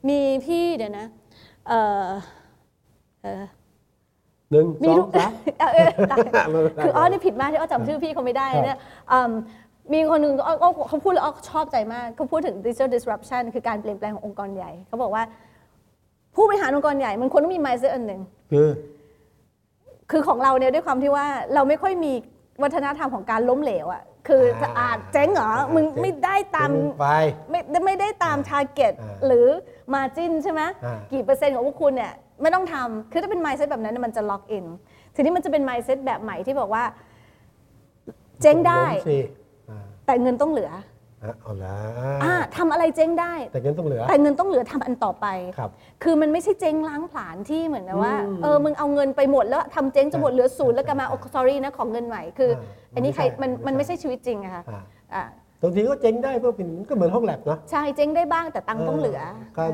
[0.08, 1.06] มีพี่เดี๋ยวนะ
[1.68, 1.72] เอ
[2.04, 2.06] อ
[3.22, 3.44] เออ
[4.50, 8.78] หนึ่งมีสอลูงกสามเออเออตายไม่เป็นไรคืออ้อนี่ผิดมากที่อ้อจำชื่อพี่เขาไม่ได้ครับเนี่ย
[9.12, 9.30] อืม
[9.92, 15.22] มีคนหนึ่งอ้ออ้อเขาพูดแล้วอ้อชอบใจมากเขาพูดถึง digital disruption คือการเปลี่ยนแปลงขององค์กรใหญ่เขาบอกว่า
[16.34, 18.20] ผู้บริหารองค์กรใหญ่มันควรต้องมี mindset อันหนึ่ง
[18.52, 18.68] คือ
[20.10, 22.12] คือของเราเนี่ยด้วยความที่ว่าเราไม่ค่อยมี
[22.62, 27.08] วัฒนธรรมของการล้มเหลวอะคือถ้าอาจเจ๊งเหรอ มึงไม่ได้ตามไป
[27.50, 29.46] ไม่ไม่ได้ตาม target อ่าหรือ
[29.94, 32.12] margin ใช่ไหมอ่ากี่เปอร์เซ็นต์ของพวกคุณเนี่ย
[32.42, 34.66] ไม่ต้องทำคือถ้าเป็น mindset แบบนั้นเนยมันจะ lock in
[35.14, 36.84] ทีนี้มันจะเป็น mindset แบบใหม่ที่บอกว่า
[38.42, 39.18] เจ๊งได้ล้มสิ
[39.70, 40.84] อ่าแต่เงินต้องเหลืออะ
[41.20, 41.76] เอาละ
[42.24, 45.26] อ่าทำอะไรเจ๊งได้ แต่เงินต้องเหลือ แต่เงินต้องเหลือทำอันต่อไป
[45.58, 45.70] ครับ
[46.02, 52.62] คือมันไม่ใช่เจ๊งล้างผลาญที่เหมือนกับว่าอืมเออมึงเอาเงินไปหมดแล้วทำเจ๊งจะหมดเหลือศูนย์ใช่แล้วก็มาใช่โอ้ sorry นะของเงินใหม่คืออ่า
[52.94, 54.82] อันนี้ใครมัมันนไม่ใช่มันไม่ใช่ชีวิตจริงอะค่ะอ่า
[55.14, 55.24] อ่า
[55.62, 59.20] บางทีก็เจ๊งได้เพราะเป็นก็เหมือนห้องแลบนะใช่เจ๊งได้บ้างแต่ตังค์ต้องเหลือ
[59.58, 59.72] การ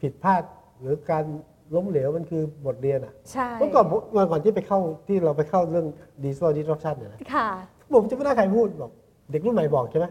[0.00, 0.42] ผิดพลาด
[0.80, 1.24] หรือการ
[1.74, 5.86] ล้มเหลวมันคือบทเรียนอะใช่เมื่อก่อนผมเมื่อก่อนที่ไปเข้าที่เราไปเข้าเรื่อง
[6.24, 7.48] digital disruption เนี่ยนะค่ะ
[7.94, 8.90] ผมจะไม่ได้ใครพูดบอก
[9.30, 10.06] เด็กรุ่นใหม่บอกใช่ไหม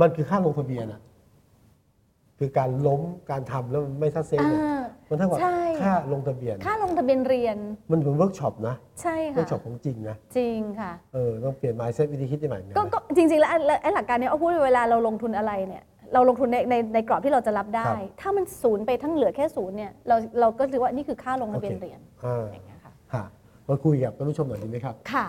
[0.00, 1.00] มันคือค่าลงทะเบียนอะ
[2.38, 7.56] คือการล้มการทำแล้วมันไม่ทัดเซนเนี่ยอ่ามันเท่ากับใช่ ค่าลงทะเบียน ค่าลงทะเบียนเรียน
[7.90, 15.82] มันเหมือนเวิร์กช็อปนะใช่เวิร์ค่ะกช็อปของจริงนะจริงค่ะ เออต้องเปลี่ยน mindset วิธีคิดใหม่เหมือนกัก็นนะ ก็จริงๆแล้วไอ้ไอ้หลักการเนี้ยเอาพูดเวลาเราลงทุนอะไรเนี่ย
[16.14, 23.24] เราลงทุนในในในกรอบที่เราจะรับได้ ครับ ถ้ามันศูนย์ไปทั้งเหลือแค่ศูนย์เนี่ยเราเราก็ถือว่านี่คือค่าลงทะเบียนโอเคเรียนอ่าอย่างเงี้ยค่ะค่ะ
[23.68, 25.26] มาคุยกับท่านผู้ชมหน่อยดีไหมครับค่ะ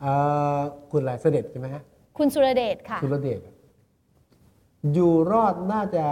[0.00, 0.12] เอ่
[0.58, 0.60] อ
[0.90, 1.82] คุณอะไรเสด็จใช่ไหมฮะ
[2.18, 3.40] คุณสุรเดชค่ะสุรเดช
[4.94, 6.06] อยู่รอดน่าจะ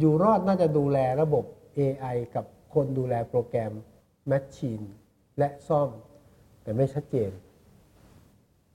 [0.00, 1.44] อยู่รอดน่าจะดูแลระบบ
[1.78, 2.44] AI กับ
[2.74, 3.72] คนดูแลโปรแกรม
[4.28, 4.80] แมชชีน
[5.38, 5.88] และซ่อม
[6.62, 7.30] แต่ไม่ชัดเจน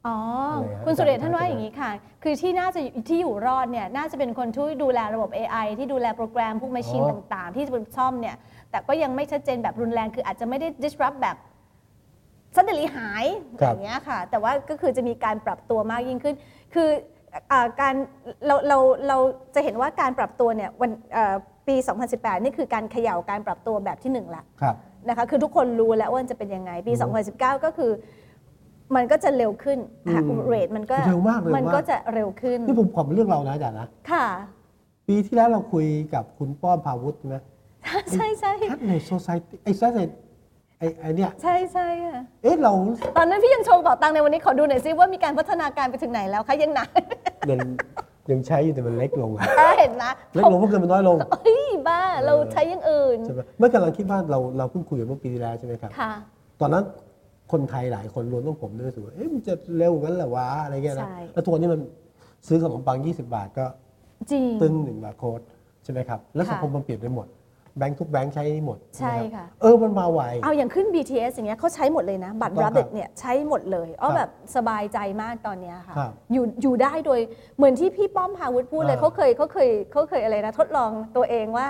[0.07, 0.17] อ๋อ
[0.51, 1.91] อะไรฮะคุณสุเดชอาจารย์ท่านว่าอาจารย์อย่างนี้ค่ะ
[2.23, 8.35] คือที่น่าจะที่อยู่รอดเนี่ยน่าจะเป็นคนที่ดูแลระบบ AI ที่ดูแลโปรแกรมพวกแมชชีนอ๋อต่าง ๆ ที่จะเป็นซ่อมเนี่ย
[8.71, 11.37] แต่ก็ยังไม่ชัดเจนแบบรุนแรงคืออาจจะไม่ได้ disrupt แบบ
[12.55, 13.25] สันเดลีหาย
[13.57, 16.35] อย่างเงี้ยค่ะ แต่ว่าก็คือจะมีการปรับตัวมากยิ่งขึ้น
[16.73, 17.12] คืออ่า
[17.81, 17.95] การ
[18.47, 19.17] เราเราเรา
[19.55, 21.35] จะเห็นว่าการปรับตัวเนี่ยวันเอ่อ
[21.67, 21.75] ปี
[22.09, 24.75] 2018 นี่คือการเขย่าการปรับตัวแบบที่หนึ่งละครับ
[25.09, 27.91] นะคะคือทุกคนรู้แล้วว่ามันจะเป็นยังไง ปีอืม2019 ก็คือ
[28.95, 29.79] มันก็จะเร็วขึ้น
[30.11, 34.27] ค่ะอืมเรทมันก็เร็วมากเร็วมากมันก็จะเร็วขึ้นนี่ผมขอเป็นเรื่องเรานะอาจารย์นะค่ะ
[35.07, 37.37] ปีที่แล้วเราคุยกับคุณป้อมพาวุฒิใช่ไหม
[38.13, 40.05] ใช่ใช่แคทเนสโซซายไอ้แซเนไอ้
[40.99, 42.71] ไอ้เนี่ยใช่ใช่ค่ะเอ๊ะเรา
[43.17, 46.89] ตอนนั้นพี่ยังโชว์เป่าตังค์ในวันนี้ขอดูหน่อยซิว่ามีการพัฒนาการไปถึงไหนแล้วคะยังหนัก
[47.49, 47.59] ยัง
[48.31, 49.45] ยังใช้อยู่แต่มันเล็กลงอะ
[49.79, 56.11] เห็นนะเล็กลงเพราะเงินมันน้อยลงเฮ้ยบ้าเราใช้อยังอื่นใช่ไหมเมื่อกำลังคิดว่าเราเราเพิ่งคุยกันเมื่อปีที่แล้วใช่ไหมครับค่ะ
[56.61, 56.83] ตอนนั้น
[57.51, 61.81] คนไทยหลายคนรวมทั้งผมด้วยรู้สึกว่าเอ๊ะมันจะเร็วงั้นเหรอวะอะไรเงี้ยนะใช่แล้วตัวนี้มัน
[62.47, 63.65] ซื้อขนมปัง 20 บาทก็
[64.31, 65.41] จริงตึ้งหนึ่งบาทโค้ด
[65.83, 67.27] ใช่ไหมครับแล้วค่ะสังคมมันเปลี่ยนไปหมด
[67.77, 77.19] แบงค์ทุกแบงค์ใช้นี่หมดใช่ไหมรับค่ะ เออมันมาไวเอาอย่างขึ้น BTS อย่างเงี้ยเขาใช้หมดเลยนะ บัตรถูกต้องรับเด็เนี่ยใช้หมดเลยอ้อครับแบบสบายใจมากตอนเนี้ยค่ะครับอยู่อยู่ได้โดย
[77.57, 81.67] เหมือนที่พี่ป้อมพาวุฒิพูดเลยอ่าเขาเคยเขาเคยเขาเคยอะไรนะ ทดลองตัวเองว่า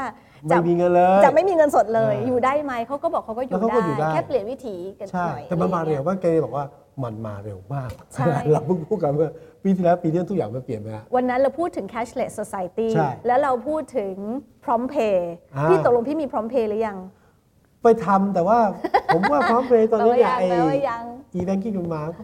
[0.47, 6.65] ไม่มีเงินเลยจะไม่มีเงินสดเลยเออออยู่ได้ไหมเขาก็บอกเขาก็อยู่แล้วเขาก็อยู่ได้แค่เปลี่ยนวิถีกันใช่หน่อยแต่มันมาอะไรเร็อย่วงงี้ยว่าแกบอกว่า
[7.03, 9.31] มันมาเร็วมากใช่เราเพิ่งพูดกันเมื่อ
[9.63, 14.15] ปีที่แล้วปีนี้ทุกอย่างมันเปลี่ยนไปแล้ว วันนั้นเราพูดถึง cashless society ใช่แล้วเราพูดถึง
[14.63, 15.17] prompt pay
[15.55, 16.97] อ่าพี่ตกลงพี่มี prompt pay หรือยัง
[17.83, 18.59] ไปทำแต่ว่า
[19.13, 22.21] ผมว่าพร้อมเพย์ตอนนี้เนี่ยแปลว่ายังไอ้แปลว่ายังอีแบงกิ้งมันมาก็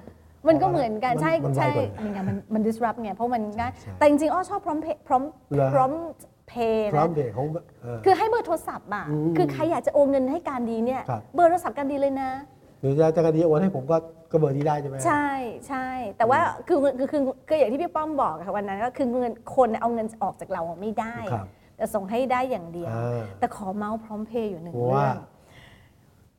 [0.47, 6.19] มันก็เหมือนกันมันใช่มันไวใช่กว่ามันไงมันมัน disrupt ไงเพราะมันง่ายใช่แต่จริงๆอ้อชอบ prompt pay prompt เหรอ prompt
[6.51, 7.43] pay พร้อนะมเพย์เขา
[7.81, 12.29] เออคือให้เบอร์โทรศัพท์อะอืมคือใครอยากจะโอนเงินให้การดีเนี่ยครับเบอร์โทรศัพท์การดีเลยนะ
[12.79, 13.97] หรือจะจะกระดีโอนให้ผมก็
[14.31, 15.27] ก็เบอร์ที่ได้ใช่ไหมใช่
[15.67, 15.87] ใช่
[16.17, 25.17] แต่ว่าคือคือคือคืออย่างที่พี่ป้อมบอกอะค่ะวันนั้นก็คือเงินคนเอาเงินออกจากเราอะไม่ได้ครับแต่ส่งให้ได้อย่างเดียวอ่าแต่ขอเมาส์พร้อมเพย์อยู่หนึ่งว่าเรื่อง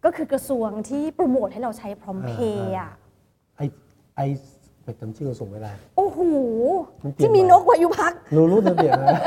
[0.04, 2.92] ก็คือกระทรวงที่โปรโมทให้เราใช้พร้อมเพย์อะ
[3.56, 3.66] ไอ้
[4.16, 4.26] ไอ้
[4.90, 6.20] ไปจำชื่อกระทรวงไม่ได้โอ้โห
[7.04, 9.20] มันเปลี่ยนที่มีไปนกวายุพักรู้รู้จะเปลี่ยนนะ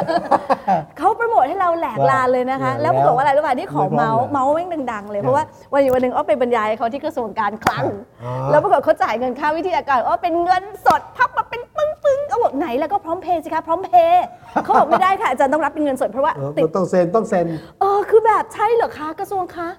[0.97, 7.85] เขาโปรโมทให้เราแหลกว่าลานเลยนะคะเออแล้วปรากฏว่าอะไรรู้ป่ะที่ขอไม่พร้อมเมาส์เลยเมาส์แม่งดังๆเลย เพราะว่าวันอยู่วันหนึ่งอ้อไปบรรยายเขาที่กระทรวงการคลัง
[8.23, 14.25] อ๋อแล้วปรากฏเขาจ่ายเงินค่าวิทยาการอ้อเป็นเงินสดพับมาเป็นปึ้งปึ้งๆเขาบอกไหนแล้วก็พร้อมเพย์สิคะพร้อมเพย์
[14.63, 17.45] เขาบอกไม่ได้ค่ะอาจารย์ต้องรับเป็นเงินสดเพราะว่าเออติดมันต้องเซ็นต้องเซ็น
[17.79, 19.69] เออคือแบบใช่เหรอคะกระทรวงคะ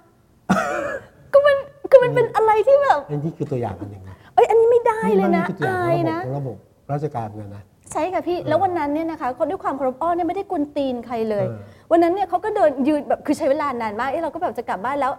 [1.33, 1.57] ก็มัน
[1.91, 4.04] คือมันเป็นอะไรที่แบบอันนี้คือตัวอย่างอันหนึ่งนะ
[4.35, 6.57] เอ้ยอันนี้ไม่ได้เลยนะมัคือตัวอย่างอายของนะระบบของระบบ
[6.93, 15.13] ราชการเหมือนกันนะใช่ค่ะพี่แล้ววันนั้นเนี่ยนะคะคนด้วยความเคารพอ้อเนี่ยไม่ได้กวนตีนใครเลยเออวันนั้นเนี่ยเขาก็เดินยืนแบบคือใช้เวลานานมากเอ้เราก็แบบจะกลับบ้านแล้ว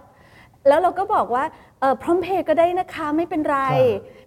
[0.68, 1.44] แล้วเราก็บอกว่า
[1.80, 3.58] เออพร้อมเพย์ก็ได้นะคะไม่เป็นไร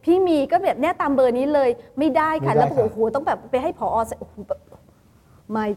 [0.06, 3.88] พี่มีก็แบบเนี่ยตามเบอร์นี้เลย ไม่ได้ค่ะไม่ได้แล้วบอกค่ะโอ้โหต้องแบบไปให้ผอ
[4.20, 4.60] โอ้โหแบบ
[5.56, 5.72] my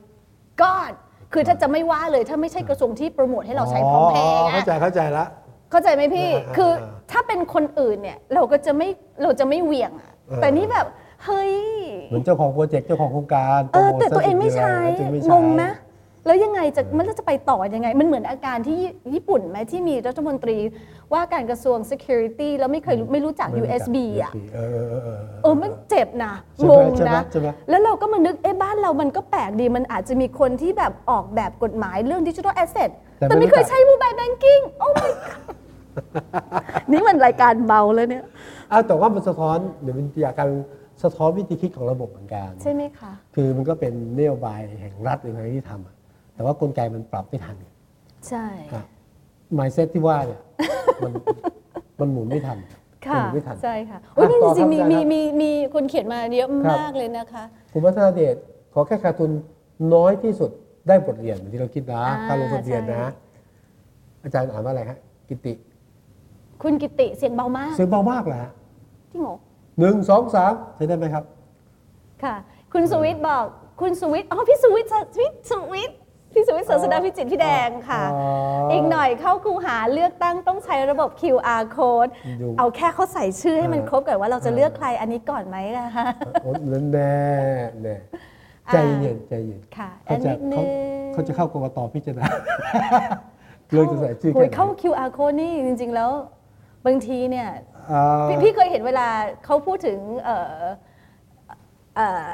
[0.60, 0.92] god
[1.32, 5.24] คือถ้าจะไม่ว่าเลยถ้าไม่ใช่กระทรวงที่โปรโมทให้เราใช้พร้อมเพย์อ๋อไงเข้าใจเข้าใจละ
[5.72, 8.88] เข้าใจไหมพี่อ่าคืออ่าถ้าเป็นคนอื่นเนี่ยเราก็จะไม่
[9.22, 10.86] เราจะไม่เหวี่ยงอะเออแต่นี่แบบ
[11.24, 11.54] เฮ้ย
[12.08, 15.70] เหมือนเจ้าของโปรเจกต์เจ้าของโครงการเออโปรโมทแต่ตัวเองไม่ใช้ซะจริๆแล้วงงนะ
[16.26, 18.78] แล้วยังไงจะมันจะไปต่อยังไง มันเหมือนอาการที่
[19.14, 20.58] ญี่ปุ่นไหมที่มีรัฐมนตรี
[21.12, 35.61] ว่าการกระทรวง security แล้วไม่เคยรู้ไม่รู้จักไม่รู้จัก USB อะเออเออเออเออมันเจ็บนะใช่งไหมงใช่ไหมนะใช่ไหมแล้วเราก็มานึกเอ๊ะบ้านเรามันก็แปลกดีมันอาจจะมีคนที่แบบออกแบบกฎหมายเรื่องดิจิทัลแอสเซทแต่แต่ไม่ไม่เคยรู้จักใช้ mobile banking โอ้ my god
[36.92, 38.24] นี่มันรายการเบาแล้วเนี่ย
[38.72, 40.50] อ้าวแต่ว่ามันสะท้อนเดี๋ยวมันอยากการ
[41.02, 45.94] สะท้อนวิธีคิดของระบบเหมือนกันใช่ไหมคะคือมันก็เป็นนโยบายแห่งรัฐหรืออะไรที่ทำอะ
[46.34, 47.56] แต่ว่ากลไกมันปรับไม่ทัน
[48.28, 48.46] ใช่
[49.58, 50.40] มายเซ็ตที่ว่าเนี่ย
[51.04, 51.12] มัน
[52.00, 52.58] มันหมุนไม่ทัน
[53.06, 58.36] ค่ะมันหมุนไม่ทันใช่ค่ะโอ้ยนี่ต่จอริงๆมีครับมีอาจารย์มีมีคนเขียนมาเยอะครับมากเลยนะคะคุณพัฒนาเดช
[58.72, 59.30] ขอแค่ขาดทุน
[59.94, 60.50] น้อยที่สุด
[60.88, 63.12] ได้บทเรียนเหมือนที่เราคิดนะอ่าการลงทะเบียนใช่นะ
[64.24, 65.52] อาจารย์อ่านว่าอะไรฮะกิติ
[66.62, 68.50] คุณกิติเสียงเบามาก เสียงเบามากเหรอฮะ
[69.12, 69.36] จริงเหรอ
[69.78, 71.24] หนึ่งสองสามใช้ได้ไหมครับ
[72.22, 72.34] ค่ะ
[72.72, 73.44] คุณสุวิทย์บอก
[73.80, 75.96] คุณสุวิทย์อ๋อพี่สุวิทย์พี่สุวิทย์
[76.32, 78.22] พี่สุวิทย์ศาสนาพิจิตรพี่แดงค่ะอ๋อ
[78.70, 86.06] อีอีกหน่อยเข้าคูหาเลือกตั้งต้องใช้ระบบ QR code ดูเอาแค่เขาใส่ชื่อให้มันเออครบก่อนว่าเราจะเออเลือกใครอันนี้ก่อนไหมนะคะ
[86.42, 87.12] โอ้แน่แน่
[87.82, 87.96] แน่
[88.72, 90.66] ใจเย็นใจเย็นค่ะเขาอันจะนิดนึเขาง
[91.12, 92.24] เขาจะเข้ากกตพิจารณา
[93.70, 96.10] เรื่องจะใส่ชื่อโอ้แค่ยไหนเข้า QR code นี่จริง ๆ แล้ว
[96.86, 97.48] บางทีเนี่ย
[97.90, 99.06] อ่าพี่พี่เคยเห็นเวลา
[99.44, 100.62] เขาพูดถึงเอ่อ
[101.96, 102.26] เอ่อ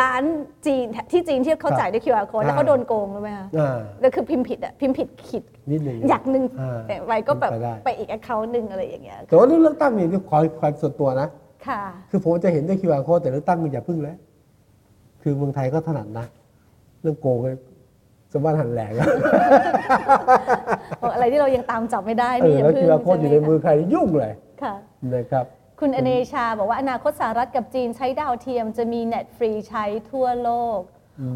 [0.00, 0.22] ร้าน
[0.66, 11.28] จีนที่จีนที่เขาจ่ายด้วย QR code แล้วเขาโดนโกงรู้ไหมคะอ่าแล้วคือพิมพ์ผิดอะพิมพ์ผิดขีดนิดหนึ่งอยากหนึ่งอ่าแต่ไว้ก็แบบไปได้ไปอีก account หนึ่งอะไรอย่างเงี้ยแต่ว่าเรื่องเลือกตั้งนี่ขอความส่วนตัวนะ
[11.68, 14.16] ค่ะคือผมจะเห็นด้วย QR code แต่เลือกตั้งมันอย่าพึ่งแล้ว
[15.22, 16.26] คือเมืองไทยก็ถนัดนะ
[17.02, 17.56] เรื่องโกงเลย
[18.32, 19.06] สมบัติหันแหลกอะ
[21.14, 24.74] อะไรที่เรายังตามจับไม่ได้เอนี่ออย่าแล้วเพิ่ง QR code อยู่ในมือใช่ไหมยุ่งเลยค่ะ
[25.14, 25.44] นะครับ
[25.80, 30.80] คุณอเนชาบอกว่าอนาคตสหรัฐกับจีนใช้ดาวเทียมจะมีเน็ตฟรีใช้ทั่วโลก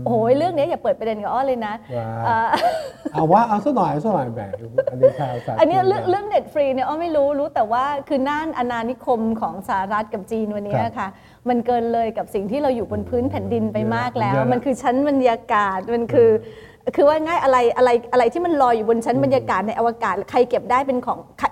[0.04, 2.48] โอ้โหเรื่องนี้อย่าเปิดประเด็นกับอ้อเลยนะว้าเอ่อ
[3.12, 4.42] เอาว่าเอาสักหน่อยเอาสักหน่อยแหม
[4.90, 11.08] อันนี้ข่าวสารอันนี้เรื่องเรื่องเน็ตฟรีเนี่ยอ้อไม่รู้รู้แต่ว่าคือน่านอาณานิคมของสหรัฐกับจีนวันนี้ค่ะ
[11.48, 16.30] มันเกินเลยกับสิ่งที่เราอยู่บนพื้นแผ่นดินไปมากแล้ว มันคือชั้นบรรยากาศมันคือ
[16.96, 21.46] คือว่าง่ายอะไรอะไรอะไรที่มันลอยอยู่บนชั้นบรรยากาศในอวกาศ ใครเก็บได้เป็นของใคร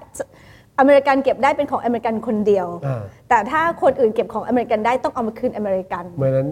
[0.78, 6.48] อเมริกันเก็บได้เป็นของอเมริกันคนเดียวอ่าแต่ถ้าคนอื่นเก็บของอเมริกันได้ต้องเอามาคืนอเมริกันไม่นั้น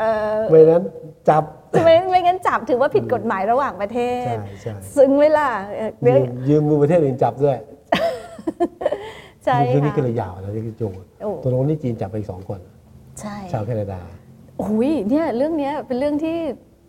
[0.00, 0.04] เอ
[0.38, 0.82] อไม่นั้น
[1.28, 1.42] จับ
[1.84, 7.56] ไม่ไม่งั้นจับถือว่าผิดกฎหมายระหว่างประเทศใช่ใช่ซึ่งเวลาเอ่อเดี๋ยวยืมยืมมือประเทศอื่นจับด้วย
[9.44, 10.92] ใช่เรื่องนี้ก็ค่ะเลยยาวแล้วที่โจง
[11.22, 12.60] โอ้ตัวลงนี่จีนจับไปอีกสองคน
[13.20, 14.00] ใช่ ชาวแคนาดา
[14.58, 16.36] โอ้ยเนี่ยเรื่องเนี้ยเป็นเรื่องที่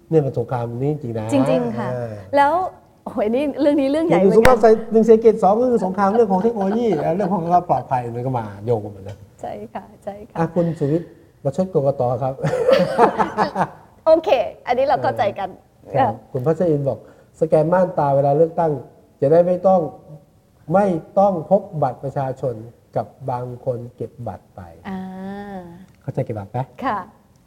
[0.09, 2.53] เนี่ยมันสงครามนี้จริงนะจริง ๆ ค่ะอ่าแล้ว
[3.05, 4.57] โอ้ยนี่เรื่องนี้เรื่องใหญ่หเหนึ่มืงอสงนคกัรานม
[4.91, 11.09] หนึ่งเศรษฐกิจสองก็คือสงครามเรื่องของเทคโนโลยีและเรื่องของความปลอดภัยมันก็มาโยงกันหมดนะใช่ค่ะใช่ค่ะอะคุณสุวิทย์
[11.43, 12.33] มาชดกกตครับ
[14.05, 14.29] โอเค
[14.67, 15.49] อันนี้เราเข้าใจกัน
[15.97, 16.99] ครับคุณพัชรินบอก
[17.41, 18.71] สแกนม่านตาเวลาเลือกตั้ง
[19.21, 19.81] จะได้ไม่ต้อง
[20.73, 20.85] ไม่
[21.19, 22.55] ต้องพกบัตรประชาชน
[22.95, 24.99] กับบางคนเก็บบัตรไปอ่า
[26.01, 26.97] เข้าใจเก็บบัตรไหมค่ะ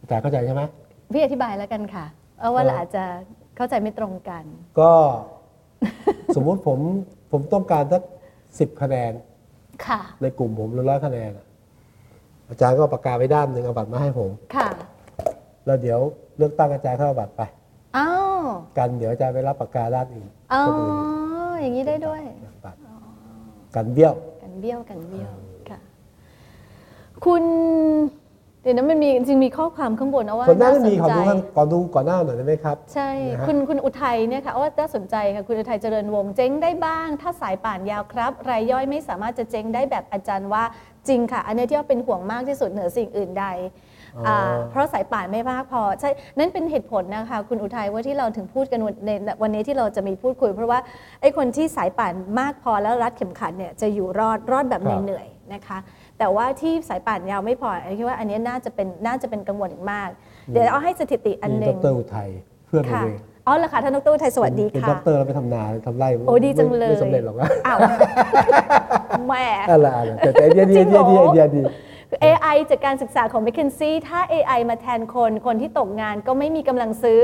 [0.00, 0.62] อาจารย์เข้าใจใช่ไหม
[1.12, 2.04] พี่อธิบายแล้วกันค่ะ
[2.38, 3.04] เอาว่าเออเราอาจจะ
[3.56, 4.44] เข้าใจไม่ตรงกัน
[4.80, 4.92] ก็
[6.36, 6.78] สมมุติผม
[7.32, 8.02] ผมต้องการสัก
[8.58, 9.12] สิบคะแนน
[9.86, 11.46] ค่ะในกลุ่มผมร้อยคะแนนอะ
[12.48, 14.68] อาจารย์ก็เอาปากกาไปด้านหนึ่งเอาบัตรมาให้ผม ค่ะ
[15.66, 15.98] แล้วเดี๋ยว
[16.36, 17.42] เลือกตั้งอาจารย์เข้าเอาบัตรไป
[17.96, 18.42] อ้าว
[18.78, 20.94] กันเดี๋ยวอาจารย์ไปรับปากกาด้านอื่นอ๋อคนอื่น
[21.62, 22.22] อย่างนี้ได้ด้วย
[22.64, 22.78] บัตร
[23.74, 25.30] กันเบี้ยว กันเบี้ยว กันเบี้ยว
[25.68, 25.78] ค่ะ
[27.24, 27.44] คุณ
[28.62, 40.64] เดี๋ยวนั้นมันมีจริงๆมีข้อความข้างบนเอาว่าก่อนหน้าน่านี้สนมีขอใจดูข้างก่อนดูก่อนหน้าหน่อยได้ไหมครับ ใช่นะฮะคุณคุณอุทัยเนี่ยค่ะว่าน่าสนใจค่ะคุณอุทัยเจริญวงศ์เจ๊งได้บ้าง ถ้าสายป่านยาวครับ รายย่อยไม่สามารถจะเจ๊งได้แบบอาจารย์ว่า
[41.08, 43.46] จริงค่ะ อันนี้ที่ว่าเป็นห่วงมากที่สุดเหนือสิ่งอื่นใด
[44.16, 44.38] อ๋ออ่า
[44.70, 49.10] เพราะสายป่านไม่มากพอใช่นั่นเป็นเหตุผลนะคะคุณอุทัยว่าที่เราถึงพูดกันวันใน
[49.42, 50.78] วันนี้ที่เราจะมีพูดคุย เพราะว่า
[51.20, 55.78] ไอ้คนที่สายป่านมากพอแล้วรัดเข็มขัดเนี่ยจะอยู่รอดรอดแบบเหนื่อยๆนะคะ
[56.18, 60.08] แต่ว่าที่สายป่านยาวไม่พอไอ้คิดว่าอันนี้น่าจะเป็นน่าจะเป็นกังวลอีกมาก
[60.52, 62.28] เดี๋ยวเอาให้สถิติอันหมีนึ่ดงรอุทัย
[62.66, 67.78] เพื่อนผมค่ะเองอ๋อเหรอคะท่านดรอุทัยสวัสดีเป็นค่ะด็อกเตอร์แล้วไปทำนาทำไร่โอ้ดีจังเลยไม่สำเร็จหรอกนะอ้าว
[69.26, 71.62] แหม่อะไรอะไรแต่แต่ไอเดียดีจริไองเดีเหรยอดีไอเดียดี
[72.24, 77.18] AI จากการศึกษาของ m c k เคนซี่ถ้า AI มาแทนคน คนที่ตกงานก็ไม่มีกำลังซื้อ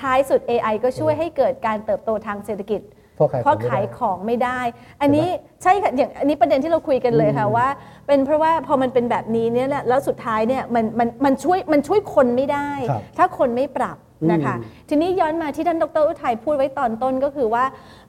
[0.00, 2.80] ท้ายสุด AI ก็ช่วยให้เกิดการเติบโตทางเศรษฐกิจ
[3.16, 4.60] เพราะขายเพราะของไม่ขายได้ของไม่ได้
[5.02, 5.26] อันนี้
[5.62, 7.66] ใช่ค่ะอย่างอันนี้ประเด็นที่เราคุยกันเลยค่ะว่า
[8.06, 13.98] เป็นเพราะว่าพอมันเป็นแบบนี้เนี่ยแหละแล้วสุดท้ายเนี่ยมันมันมันช่วยมันช่วยคนไม่ได้ครับถ้าคนไม่ปรับ
[14.32, 17.64] นะคะอืมทีนี้ย้อนมาที่ท่านดรอุทัยพูดไว้ตอนต้นก็คือว่า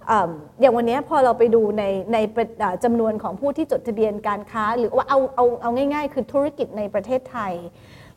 [0.07, 0.29] เอิ่ม
[0.61, 7.53] อย่างวันนี้พอเราไปดูในในประเอ่อจำนวนของผู้ที่จดทะเบียนการค้า หรือว่าเอาเอาเอาง่ายๆ คือธุรกิจในประเทศไทย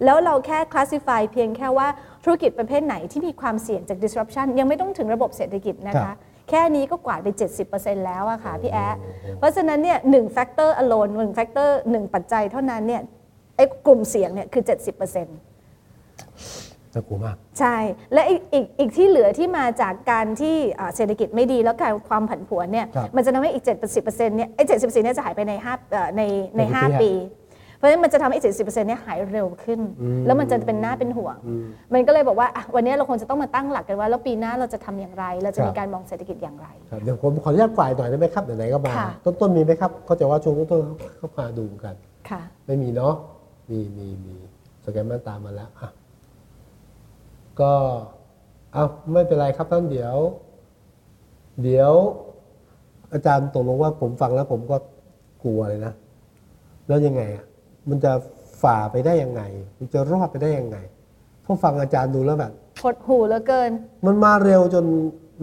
[0.04, 1.88] แล้วเราแค่ classify เพียงแค่ว่า
[2.24, 6.16] ธุรกิจประเภทไหนที่มีความเสี่ยงจาก disruption ยังไม่ต้องถึงระบบเศรษฐกิจนะครัคะบ
[6.50, 7.28] แค่นี้ก็กวาดไป
[7.68, 8.96] 70%แล้วอะค่ะพี่แอ๊ะ
[9.38, 13.02] เพราะฉะนั้นเนี่ยหนึ่ง factor alone หนึ่ง factor หนึ่งปัจจัยเท่านั้นเนี่ย
[13.56, 17.76] ไอ้กลุ่มเสี่ยงเนี่ยคือ 70%น่ากลัวมาก ใช่
[18.12, 23.64] และอีกอีกอีกที่เหลือที่มาจากการที่อ่าเศรษฐกิจไม่ดีแล้วการความผันผวนเนี่ยครับมันจะทำให้อีก
[23.96, 26.22] 70%เนี่ยไอ้70%เนี่ยจะหายไปใน5เอ่อใน
[26.56, 27.10] ในในปี5ปี
[27.80, 29.80] เพราะฉะนั้นมันจะทำให้70%เนี่ยหายเร็วขึ้น
[30.26, 31.36] แล้วมันจะเป็นหน้าเป็นห่วง
[31.92, 41.94] มันก็เลยบอกว่าอะวันนี้เราคงจะต้องมาตั้งหลักกันว่า แล้วปีหน้าเราจะทำอย่างไร เราจะมีการมองเศรษฐกิจอย่างไรครับเดี๋ยวผมขออนุญาตฝ่ายหน่อยได้ไหมครับไหนๆก็มาค่ะต้นต้นๆมีไหมครับเขาใจะว่าช่วงต้นๆเขาพาดูกัน
[42.30, 43.14] ค่ะไม่มีเนาะ
[43.70, 44.34] มีมีมี
[44.84, 45.88] สแกนมันตามมาแล้วอะ
[47.60, 47.72] ก็
[48.72, 50.16] เอาไม่เป็นไรครับท่านเดี๋ยว
[51.62, 51.92] เดี๋ยว
[53.12, 54.76] อาจารย์ตกลงว่าผมฟังแล้วผมก็
[55.44, 55.92] กลัวเลยนะ
[56.88, 57.44] แล้วยังไงอะ
[57.88, 58.12] มันจะ
[58.62, 59.42] ฝ่าไปได้ยังไง
[59.78, 60.78] มันจะรอดไปได้ยังไง
[61.42, 63.70] เพราะฟังอาจารย์ดูแล้วแบบหดหู่เหลือเกิน
[64.06, 64.84] มันมาเร็วจน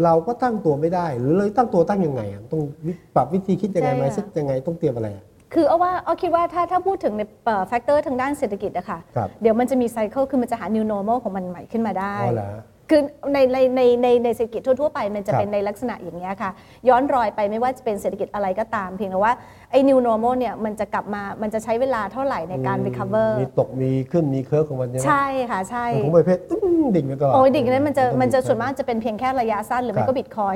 [0.04, 5.24] เราก็ตั้งตัวไม่ได้ หรือเลยตั้งตัวตั้งยังไงอะต้องวิปรับวิธีคิดยังไงใช่ไหมค่ะเซ็ตยังไงต้องเตรียมอะไรอะ
[5.54, 7.22] คือเอาว่าเอาคิดว่าถ้าถ้าพูดถึงใน
[7.68, 12.52] factor ทางด้านเศรษฐกิจอะค่ะครับเดี๋ยวมันจะมี cycle คือมันจะหา new normal ของมันใหม่ขึ้นมาได้อ๋อเหรอ
[12.90, 13.02] คือ
[13.34, 16.52] ในในในในในเศรษฐกิจทั่วๆไปมันจะครับเป็นในลักษณะอย่างเนี้ยค่ะ
[16.90, 19.34] ย้อนรอยไปไม่ว่าจะเป็นเศรษฐกิจอะไรก็ตาม เพียงแต่ว่า
[19.72, 30.56] ไอ้ new normal เนี่ยมันจะกลับมามันจะใช้เวลาเท่าไหร่ในการ recover มีตกมีขึ้นมี curve ของมันใช่ไหมใช่ค่ะใช่ของประเภทตึ้งดิ่งไปตลอดโอ้ยดิ่งนั้นมันจะมันจะส่วนมากกจะเป็นเพียงแค่ระยะสั้นหรือไม่ครับก็บิตคอยน์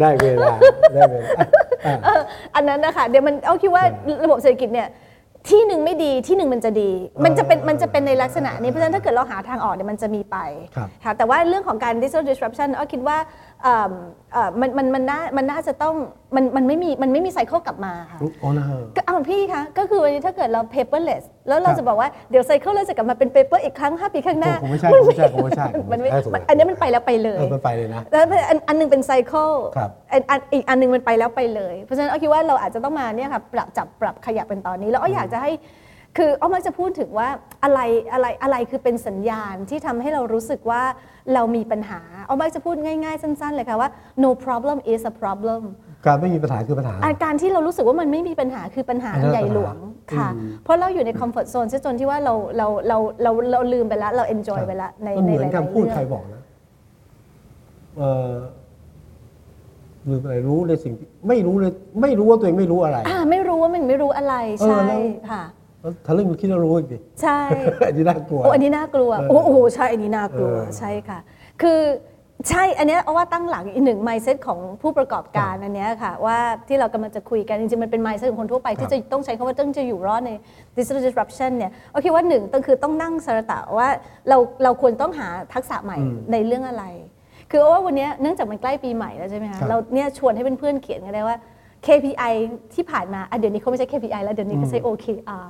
[0.00, 0.54] ได้เวลา
[0.94, 1.30] ได้เวลา
[1.86, 2.20] อะเออ
[2.54, 3.84] อันนั้นนะคะเดี๋ยวมันอ้อคิดว่า
[4.24, 4.88] ระบบเศรษฐกิจเนี่ย
[5.50, 6.90] ที่หนึ่งไม่ดีที่หนึ่งมันจะดี
[7.24, 10.36] มันจะเป็นมันจะเป็นในลักษณะนี้เพราะฉะนั้นถ้าเกิดเราหาทางออกเนี่ยมันจะมีไป
[10.76, 13.16] ครับค่ะแต่ว่าเรื่องของการ digital disruption เอาคิดว่า
[13.51, 13.51] เอิ่
[13.88, 13.90] ม
[14.32, 15.94] เอ่อมันมันมันน่ามันน่าจะต้อง
[16.36, 18.64] มันมันไม่มีมันไม่มีไซเคิลกลับมาค่ะอ๋อนะ
[18.96, 35.50] ก็เอาพี่คะก็คือวันนี้ถ้าเกิดเรา paperless แล้วเราครับจะบอกว่าเดี๋ยวไซเคิลเราจะกลับมาเป็น paper อีกครั้ง 5 ปีข้างหน้าคงไม่ใช่คงไม่ใช่คงไม่ใช่มันไม่คงไม่ใช่มันอันนี้มันไปแล้วไปเลยเออมันไปเลยนะแล้วอันอันหนึงเป็นไซเคิลครับอันอันอีกอันหนึงมันไปแล้วไปเลย เพราะฉะนั้นเอาคิดว่าเราอาจจะต้องมาเนี่ยค่ะปรับจับปรับขยับเป็นตอนนี้แล้วอ้ออยากจะให้
[36.16, 37.28] คืออ้อมักจะพูดถึงว่า
[37.64, 37.80] อะไร
[38.12, 40.82] อะไรอะไรคือเป็นสัญญาณที่ทำให้เรารู้สึกว่า
[41.34, 43.88] เรามีปัญหาอ้อมักจะพูดง่ายๆ สั้น ๆ เลยค่ะว่า
[44.24, 45.62] no problem is a problem
[46.06, 49.76] การไม่มีปัญหาคือปัญหา อาการที่เรารู้สึกว่ามันไม่มีปัญหาคือปัญหาอันนั้นใหญ่หลวง
[50.08, 56.42] ปัญหาค่ะอืมเพราะเราอยู่ในคอมฟอร์ z โซนซะจนที่ว่าเราเราเราเราเราลืมไปแล้วเรา enjoy ไปแล้วในมันในเหมืหลายๆคำพูดเรื่องใครบอกนะ
[57.98, 58.32] เออ
[60.08, 61.72] ลืมอะไรรู้ในสิ่งที่ไม่รู้เลย
[62.02, 65.61] ไม่รู้ว่าตัวเองไม่รู้อะไร อ่า ไม่รู้ว่ามันไม่รู้อะไรเออใช่แล้วค่ะแล้ว
[66.06, 67.38] ทะลึ่งคิดว่ารู้อีกดิใช่
[67.86, 71.18] อันนี้น่ากลัวโอ้อันนี้น่ากลัวเออโอ้โหใช่อันนี้น่ากลัวใช่ค่ะ
[71.62, 71.80] คือ
[72.48, 80.32] ใช่อันนี้เอาว่าตั้งหลักอีกหนึ่ง mindset ของผู้ประกอบการอันนี้ค่ะ ว่าที่เรากำลังจะคุยกัน จริงๆ มันเป็น mindset ของคนทั่วไป ที่จะต้องใช้คำว่าต้องจะอยู่รอดใน
[80.76, 83.88] digital disruption เนี่ยโอเคว่าหนึ่งต้องคือต้องนั่งสระตะว่า
[84.28, 85.98] เราเราควรต้องหาทักษะใหม่
[86.32, 86.84] ในเรื่องอะไร
[87.50, 91.36] คือเอาว่าวันนี้เนื่องจากมันใกล้ปีใหม่แล้วใช่ไหมคะเราเนี่ยชวนให้เพื่อนๆเขียนกันได้ว่า
[91.86, 92.34] KPI
[92.74, 95.46] ที่ผ่านมาอะเดี๋ยวนี้เขาไม่ใช่ KPI แล้วเดี๋ยวนี้เขาใช้ OKR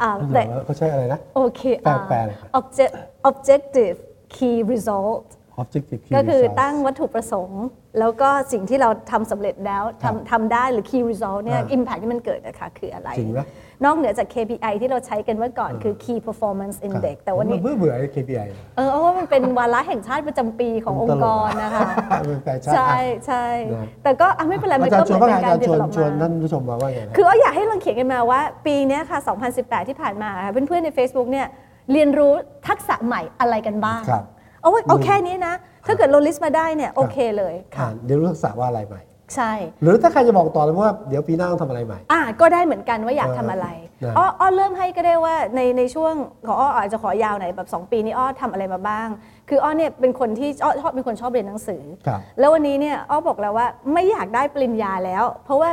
[0.00, 2.96] อ่าแต่แต่เขาใช้อะไรนะ OKR แปลๆเลยครับ Object-
[3.30, 3.96] Objective
[4.34, 5.26] Key Result
[5.60, 7.64] objective key ก็คือ results ตั้งวัตถุประสงค์
[7.98, 13.40] แล้วก็สิ่งที่เราทำสำเร็จแล้วครับทำทำได้หรือ key result เนี่ยอ่า impact ที่มันเกิดนะคะคืออะไรจริงไหม
[13.84, 21.88] นอกเหนือจาก KPI ที่เราใช้กันเมื่อก่อนคือ key performance ครับ index แต่วันนี้ผมเบื่อเบื่อไอ้ KPI เออเพราะว่ามันเป็นวาระแห่งชาติประจำปีขององค์กรนะคะ
[22.26, 23.44] เป็นแฟชั่นใช่อะใช่
[23.74, 29.18] นะแต่ก็อะไม่เป็นไรมันอาจารก็ย์ชเหวนมือนว่าไงเป็นอาการจารย์ชวน develop ชวนมาท่านผู้ชมมาว่าไงนะคืออ้ออยากให้ลองเขียนกันมาว่าปีเนี้ยค่ะ
[29.54, 31.46] 2018 ที่ผ่านมาค่ะเพื่อนๆใน Facebook เนี่ย
[31.92, 32.32] เรียนรู้
[32.68, 34.24] ทักษะใหม่อะไรกันบ้างครับ
[34.62, 35.54] เอาไว้เอาแค่นี้นะ
[35.86, 39.02] ถ้าเกิดเราลิสต์มาได้เนี่ยโอเคเลยอ่านเดี๋ยวรู้ทักษะว่าอะไรใหม่
[39.34, 39.52] ใช่
[39.82, 43.66] หรือถ้าใครจะบอกต่อเลยว่าเดี๋ยวปีหน้าต้องทำอะไรใหม่ อะก็ได้เหมือนกันว่าอยากทำอะไร
[44.04, 46.14] นะอ้ออ้อเริ่มให้ก็ได้ว่าในในช่วง
[46.46, 49.08] ของอ้ออาจจะขอยาวหน่อยแบบ 2 ปีนี้อ้อทำอะไรมาบ้าง
[49.48, 55.70] คืออ้อเนี่ยเป็นคนที่อ้อชอบเป็นคนชอบเรียนหนังสือครับแล้ววันนี้เนี่ยอ้อบอกแล้วว่าไม่อยากได้ปริญญาแล้ว เพราะว่า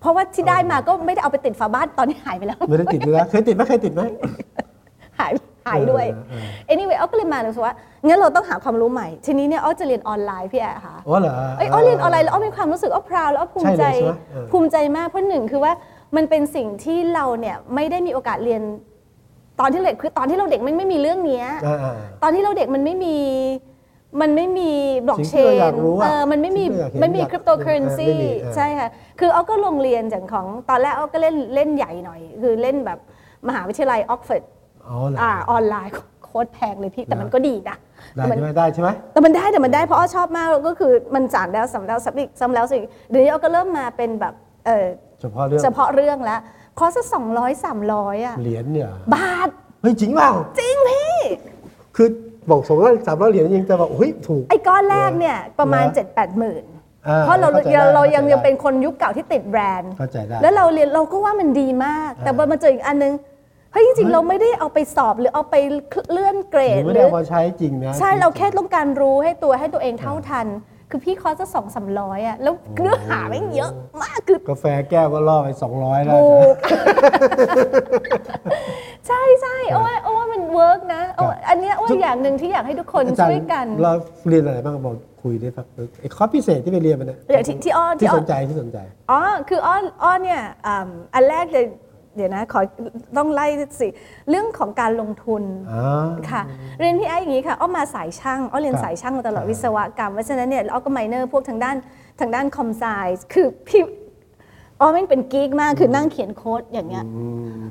[0.00, 4.02] เพราะว่าที่ได้มาก็ไม่ได้เอาไปติดฝาบ้านตอนนี้หายไปแล้ว ไม่ได้ติดเลยนะเคยติดไหมเคยติดไหม
[5.20, 6.34] หายหายด้วยเออเอ
[6.68, 7.74] อ anyway อ้อก็เลยมาเลยว่า
[8.06, 15.72] งั้นเราต้องหาความรู้ใหม่ ทีนี้เนี่ยอ้อจะเรียนออนไลน์พี่แอะค่ะอ๋อเหรอเอ้ยอ้อเรียนออนไลน์แล้วอ้อมีความรู้สึกอ้อพราวแล้วอ้อภูมิใจใช่เลยใช่ไหมเออภูมิใจมากเพราะหนึ่งคือว่า
[16.16, 18.62] มันเป็นสิ่งที่เราเนี่ยไม่ได้มีโอกาสเรียน
[19.60, 23.16] ตอนที่เราเด็กคือตอนที่เราเด็กมันไม่มีเรื่องเนี้ยอ่าอ่าตอนที่เราเด็กมันไม่มี
[24.20, 24.70] มันไม่มี
[25.06, 28.88] บล็อกเชนสิ่งที่เราอยากรู้อะเออมันไม่มีสิ่งที่เราอยากเห็นไม่มีอยากคริปโตเคอเรนซีไม่มีเออใช่ค่ะ
[29.20, 32.98] คืออ้อก็ลงเรียนจากของตอนแรกอ้อก็เล่นเล่นใหญ่หน่อย คือเล่นแบบ
[33.48, 34.42] มหาวิทยาลัยออกฟอร์ด
[34.88, 37.76] อ๋อเหรออ่าออนไลน์คอร์สแพงเลยพี่แต่มันก็ดีนะ
[38.16, 44.34] ได้แต่มันใช่ไหมได้ใช่ไหมแต่มันได้แต่มันได้เพราะอ้อชอบมากก็คือมันซ้ำแล้วซ้ำแล้วซ้ำอีกซ้ำแล้วซ้ำอีกเดี๋ยวนี้อ้อก็เริ่มมาเป็นแบบ
[44.66, 44.86] เออ
[45.20, 46.40] เฉพาะเรื่องเฉพาะเรื่องแล้ว
[46.78, 49.48] คอร์สสองร้อยสามร้อยอะเหรียญเนี่ยบาท
[49.80, 51.14] เฮ้ยจริงเปล่าจริงพี่
[51.96, 52.08] คือ
[52.50, 56.64] บอกสองร้อยสามร้อยเหรียญจริงแต่บอกเฮ้ยถูกไอ้ก้อนแรกเนี่ยประมาณเหรอ7 8หมื่น
[57.08, 63.12] อ่าเพราะเราเข้าใจได้เรายังเข้าใจได้ยังเป็นคนยุคเก่าที่ติดแบรนด์เข้าใจได้แล้วเราเรียนเราก็ว่ามันดีมาก แต่พอมาเจออีกอันนึง
[63.72, 65.54] เฮ้ยจริงๆเราไม่ได้เอาไปสอบหรือเอาไป
[66.12, 70.46] เลื่อนเกรหดรือไม่หได้รือเอามาใช้จริงนะใช่เราแค่ต้องการรู้ให้ตัวให้ตัวเองเท่าทัน
[70.90, 76.54] คือพี่คอร์สสองสามร้อยอะแล้วเนื้อหาไม่งเยอะมากคือกาแฟแก้วก็ล่อไปสองร้อยแล้วถูนะก
[79.08, 83.92] ใช่ใช่เอาว่าเอาว่ามัน work นะเอาว่าอันเนี้ยว่าอย่างหนึ่งที่อยากให้ทุกคนอาจารย์ช่วยกันเรา
[84.28, 85.66] เรียนอะไรบ้างบอกคุยได้ครับ
[86.00, 88.78] ไอ้คอร์สพิเศษที่ไปเรียนมันเนี่ยอย่างที่ที่อ้อที่อ้อสนใจที่สนใจ
[89.10, 92.60] อ๋อคืออ้ออ้อเนี่ยอ่ำอันแรกเลยเดี๋ยวนะขอ
[93.16, 93.46] ต้องไล่
[93.80, 93.88] สิ
[94.30, 95.42] เรื่องของการลงทุน
[95.72, 96.42] อ่าค่ะ
[96.80, 101.76] เรียนพี่ไอ้อย่างนี้ค่ะอ้อมาสายช่างอ้อเรียนครับสายช่างมาตลอดอ่าวิศวกรรมเพราะฉะนั้นเนี่ยอ้อก็ไมเนอร์พวกทางด้าน
[102.20, 102.84] ทางด้านคอมไซ
[103.16, 103.82] ส์คือพี่
[104.80, 107.24] อ้อแม่งเป็นกีกมากคือนั่งเขียนโค้ดอย่างเงี้ยอื
[107.60, 107.62] ม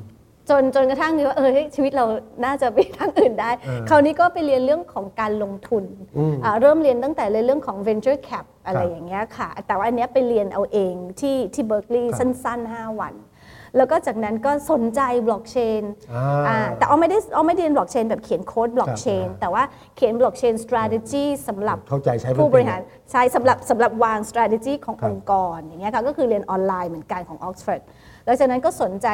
[0.48, 2.04] จนจนกระทั่งนี้ว่าเออเฮ้ยชีวิตเรา
[2.44, 5.84] น่าจะไปทางอื่นได้เออคราวนี้ก็ไปเรียนเรื่องของการลงทุน
[6.18, 13.14] อืมอ่าเริ่มเรียนตั้งแต่เรื่องของ venture cap อะไรครับอย่างเงี้ยค่ะ แต่ว่าอันเนี้ยไปเรียนเอาเองที่ที่เบ r ร์ e ลีย์ครับสั้น ๆ 5 วัน
[13.76, 15.82] แล้วก็จากนั้นก็สนใจบล็อกเชน
[16.48, 19.62] อ่าแต่อ้อไม่ได้อ้อไม่ได้เรียนบล็อกเชนแบบเขียนโค้ดบล็อกเชนครับแต่ว่า
[19.96, 29.08] เขียนบล็อกเชน strategy สำหรับเข้าใจใช้ผู้บริหารเป็นใช่สำหรับสำหรับวาง strategy ของครับองค์กรอย่างเงี้ยค่ะก็คือเรียนออนไลน์เหมือนกันของ Oxford แล้วจากนั้นก็สนใจ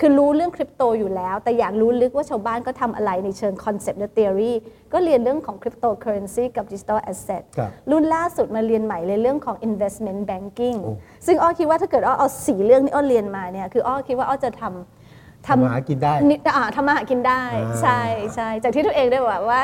[0.00, 4.52] คือรู้เรื่องคริปโตอยู่แล้ว แต่อยากรู้ลึกว่าชาวบ้านก็ทำอะไรในเชิง concept และ theory
[4.92, 10.92] ก็เรียนเรื่องของคริปโตเคอเรนซีกับ digital asset ครับรุ่นล่าสุดมาเรียนใหม่เลยเรื่องของ investment banking โอ้
[11.26, 18.00] ซึ่งอ้อคิดว่าถ้าเกิดอ้อเอาสี่เรื่องที่อ้อเรียนมาเนี่ยคืออ้อคิดว่าอ้อจะทำทำมาหากินได้นิอ่าทำมาหากินได้อ่าใช่
[18.34, 19.62] ใช่จากที่ตัวเองได้บอกว่า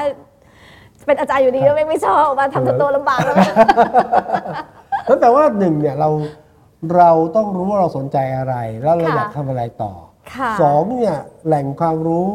[1.07, 3.37] เป็นอาจารย์อยู่ดีก็ไม่ไม่ชอบมาทำตัวลำบากแล้ว
[5.09, 6.11] นั่นแปลว่าหนึ่งเนี่ยเรา
[6.97, 9.93] เราต้องรู้ว่าเราสนใจอะไร แล้วเราค่ะอยากทำอะไรต่อ
[10.35, 11.16] ค่ะสองเนี่ย
[11.47, 12.26] แหล่งความรู้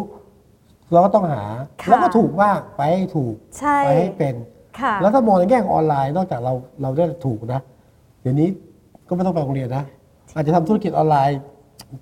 [0.91, 1.43] เราก็ต้องหา
[1.81, 4.35] ค่ะ แล้วก็ถูกมากไปให้ถูกใช่ไปให้เป็น
[4.79, 7.61] ค่ะ แล้วถ้ามองในแง่ของออนไลน์นอกจากเราเราได้ถูกนะ
[8.21, 8.47] เดี๋ยวนี้
[9.07, 9.83] ก็ไม่ต้องไปโรงเรียนนะ
[10.35, 11.39] อาจจะทำธุรกิจออนไลน์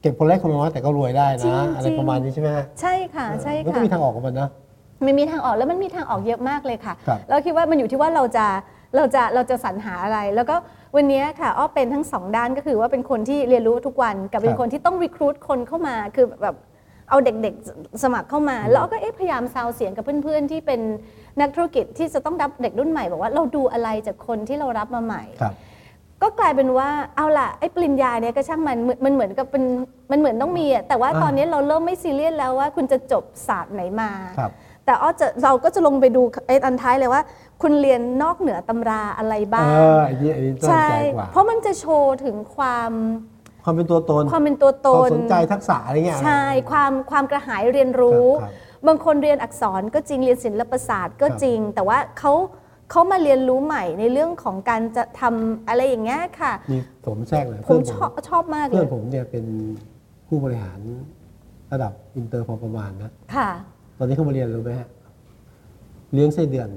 [0.01, 4.49] เก็บคนเล็กคนน้อยแต่ก็รวยได้จริงนะอะไรจริงประมาณนี้ใช่ไหมฮะใช่ค่ะใช่มันก็ค่ะ มีทางออกของมันนะ
[5.05, 8.45] มันมีทางออกแล้วมันมีทางออกเยอะมากเลยค่ะ ครับเราคิดว่ามันอยู่ที่ว่าเราจะ
[8.95, 10.55] เราจะเราจะสรรหาอะไร แล้วก็
[10.97, 16.55] วันนี้ค่ะอ้อเป็นทั้งสองด้านก็คือว่าเป็นคนที่เรียนรู้ทุกวันกับเป็นคนที่ต้องรีครูดคนเข้ามาคือแบบ
[17.09, 20.81] เอาเด็กๆสมัครเข้ามา แล้วอ้อก็เอ๊ะพยายามซาวเสียงกับเพื่อนๆ ที่เป็น
[21.39, 25.53] นักธุรกิจที่จะต้องรับเด็กรุ่นใหม่บอกว่าเราดูอะไรจากคนที่เรารับมาใหม่ครับ
[26.21, 29.63] ก็กลายเป็นว่าเอาล่ะไอ้ปริญญาเนี่ยก็ช่างมันเหมือนมันเหมือนกับเป็น
[30.11, 34.51] มันเหมือนต้องมีอะแต่ว่าอ่าตอนนี้เราเริ่มไม่ซีเรียสแล้วว่าคุณจะจบศาสตร์ไหนมาครับ
[34.85, 37.21] แต่อ้อจะเราก็จะลงไปดูไอ้อันท้ายเลยว่า
[37.62, 42.91] คุณเรียนนอกเหนือตำราอะไรเอบ้างออันนี้อันนี้น่าสนใช่ใจกว่าเพราะมันจะโชว์ถึงความ
[43.64, 46.41] ความเป็นตัวตน ความเป็นตัวตความนสนใจทักษะอะไรเงี้ยใช่
[46.72, 48.51] ความความกระหายเรียนรู้ครับ
[48.88, 52.34] บางคนเรียนอักษรก็จริงเรียนศิลปศาสตร์ก็จริง แต่ว่าเขา
[52.91, 59.45] เขามาเรียนรู้ใหม่ในเรื่องของการจะทำอะไรอย่างเงี้ยค่ะมีผมแทรกเลยผมเพื่อนชอบชอบมากเลยเพื่อนผมเนี่ยเป็น
[60.28, 60.80] ผู้บริหาร
[61.74, 63.49] ระดับอินเตอร์พอประมาณนะค่ะ
[63.97, 64.88] ตอนนี้เขามาเรียนรู้ไหมฮะ
[66.14, 66.70] เลี้ยงไส้เดือน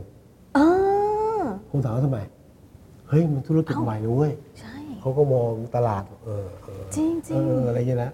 [0.56, 0.68] อ่า
[1.70, 2.18] ผมถามว่าทำไม
[3.08, 8.10] เฮ้ยมันธุรกิจเอ้าใหม่นะเว้ยใช่เขาก็มองตลาด เออเออจริงจเอริงออะไรอย่างเงี้ยนะ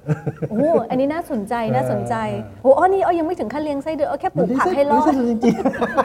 [0.51, 5.57] โอ้อันนี้น่าสนใจน่าสนใจเออโอ้อ้อนี่อ้อยังไม่ถึงขั้นเลี้ยงไส้เดือนอ้อแค่ปลูกผักให้รอไม่ดใช่จริง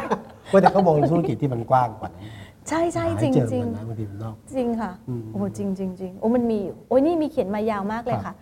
[0.03, 2.25] ๆว่าแต่เขามองธุรกิจที่มันกว้างกว่านั้น
[2.69, 8.35] ใช่ใช่หาจริงเจอจริงมันนะบางทีมันนอกจริงค่ะอืมโอ้จริงจริงจริงโอ้มันมีอยู่โอ้ยนี่มีเขียนมายาวมากเลยครัค่ะบ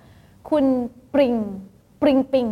[0.49, 0.65] คุณ
[1.13, 1.33] ปริง
[2.01, 2.47] ปริงปิง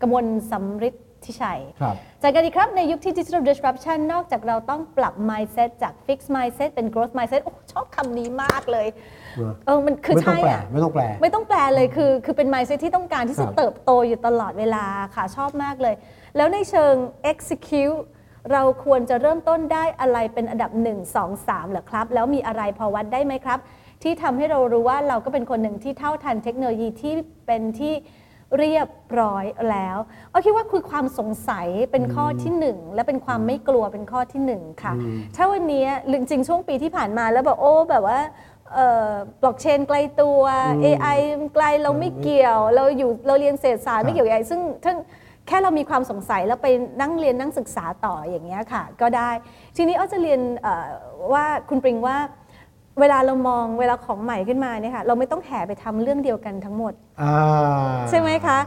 [0.00, 0.94] กมลสำริด
[1.24, 8.86] ทิชัยครับจากกันดีครับในยุคที่ digital disruption นอกจากเราต้องปรับ mindset จาก fixed mindset เป็น growth mindset โอ้ชอบคำนี้มากเลย
[9.36, 15.94] เนอะเออมันคือไม่ต้องใช่แปลอะไม่ต้องแปล ไม่ต้องแปลเลยคือคือเป็น mindset ที่ต้องการที่จะครับเติบโตอยู่ตลอดเวลาค่ะชอบมากเลย
[16.36, 16.94] แล้วในเชิง
[17.32, 18.00] execute
[18.52, 23.58] เราควรจะเริ่มต้นได้อะไรเป็นอันดับ 1 2 3เหรอครับ แล้วมีอะไรพอวัดได้ไหมครับ
[24.02, 27.14] ที่ทำให้เรารู้ว่าเราก็เป็นคนหนึ่งที่เท่าทันเทคโนโลยีที่
[27.46, 27.94] เป็นที่
[28.58, 28.88] เรียบ
[29.20, 29.96] ร้อยแล้ว
[30.30, 38.18] เอาคิดว่าคือความสงสัยเป็นข้อที่หนึ่งและเป็นความไม่กลัวเป็นข้อที่หนึ่งค่ะอืมถ้าวันนี้จริงๆช่วงปีที่ผ่านมาแล้วแบบโอ้แบบว่า
[39.42, 40.40] บล็อกเชนไกลตัว
[40.84, 41.18] AI
[41.54, 44.98] ไกลเราไม่เกี่ยว เราอยู่เราเรียนเศรษฐศาสตร์ไม่เกี่ยวกับ AI ซึ่งทั้ง
[45.46, 46.66] แค่เรามีความสงสัยแล้วไป
[47.00, 49.30] นั่งเรียนนั่งศึกษาต่ออย่างเงี้ยค่ะ ก็ได้
[49.76, 50.86] ทีนี้อ้อจะเรียนเอ่อ
[51.32, 52.16] ว่าคุณปริงว่า
[53.00, 57.34] เวลาเรามองเวลาของใหม่ขึ้นมาเนี่ยค่ะเราไม่ต้องแห่ไปทำเรื่องเดียวกันทั้งหมดอ่า
[58.10, 58.58] ใช่ไหมคะ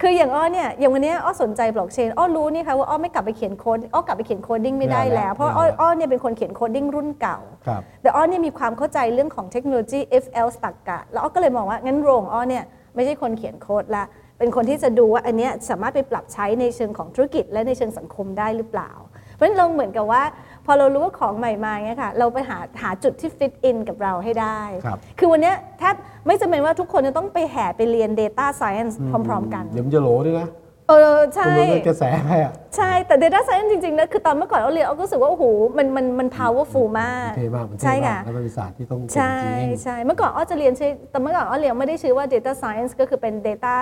[0.00, 12.64] คืออย่างอ้อเนี่ยอย่างวันเนี้ยอ้อสนใจบล็อกเชนอ้อรู้นี่ค่ะว่าอ้อไม่กลับไปเขียนโค้ดอ้อกลับไปเขียน coding ไม่ได้ไม่ได้แล้ว เพราะไม่อ้อได้อ้อเนี่ยเป็นคนเขียน coding รุ่นเก่าครับแต่อ้อเนี่ยมีความเข้าใจเรื่องของเทคโนโลยี FL ตรรกะแล้วอ้อก็เลยมองว่างั้นโรงอ้อเนี่ย
[12.94, 14.04] ไม่ใช่คนเขียนโค้ดละ
[14.38, 18.90] เป็นคนที่จะดูว่าอันเนี้ยสามารถไปปรับใช้ในเชิงของธุรกิจ และในเชิงสังคมได้หรือเปล่า
[19.34, 25.94] เพราะฉะนั้นเราเหมือนกับว่าพ อเรารู้ว่าของใหม่มาเนี่ยค่ะเราไปหาหาจุดที่ฟิตอินกับเราให้ได้ครับคือวันเนี้ยแทบ
[26.26, 28.94] ไม่จำเป็นว่าทุกคนจะต้องไปแห่ไปเรียน Data Science
[29.28, 30.48] พร้อม ๆ กันเดี๋ยวมันจะโหลด้วยนะ
[30.88, 35.44] เออใช่คุณรู้ว่ากระแสอะไรอะใช่ แต่ Data Science จริงๆนะคือตอนเมื่อก่อนเราเรียนเราก็รู้สึกว่า โอ้โห
[35.78, 43.74] มันมันมัน powerful มากเท่มากมันเท่ใช่มาค่ะกแล้วมันเป็นศาสตร์ที่ต้องเก่งใช่จริงใช่เมื่อก่อนอ้อจะเรียนใช่แต่เมื่อก่อนอ้อเรียนไม่ได้ชื่อว่า Data Science ก็คือเป็น Data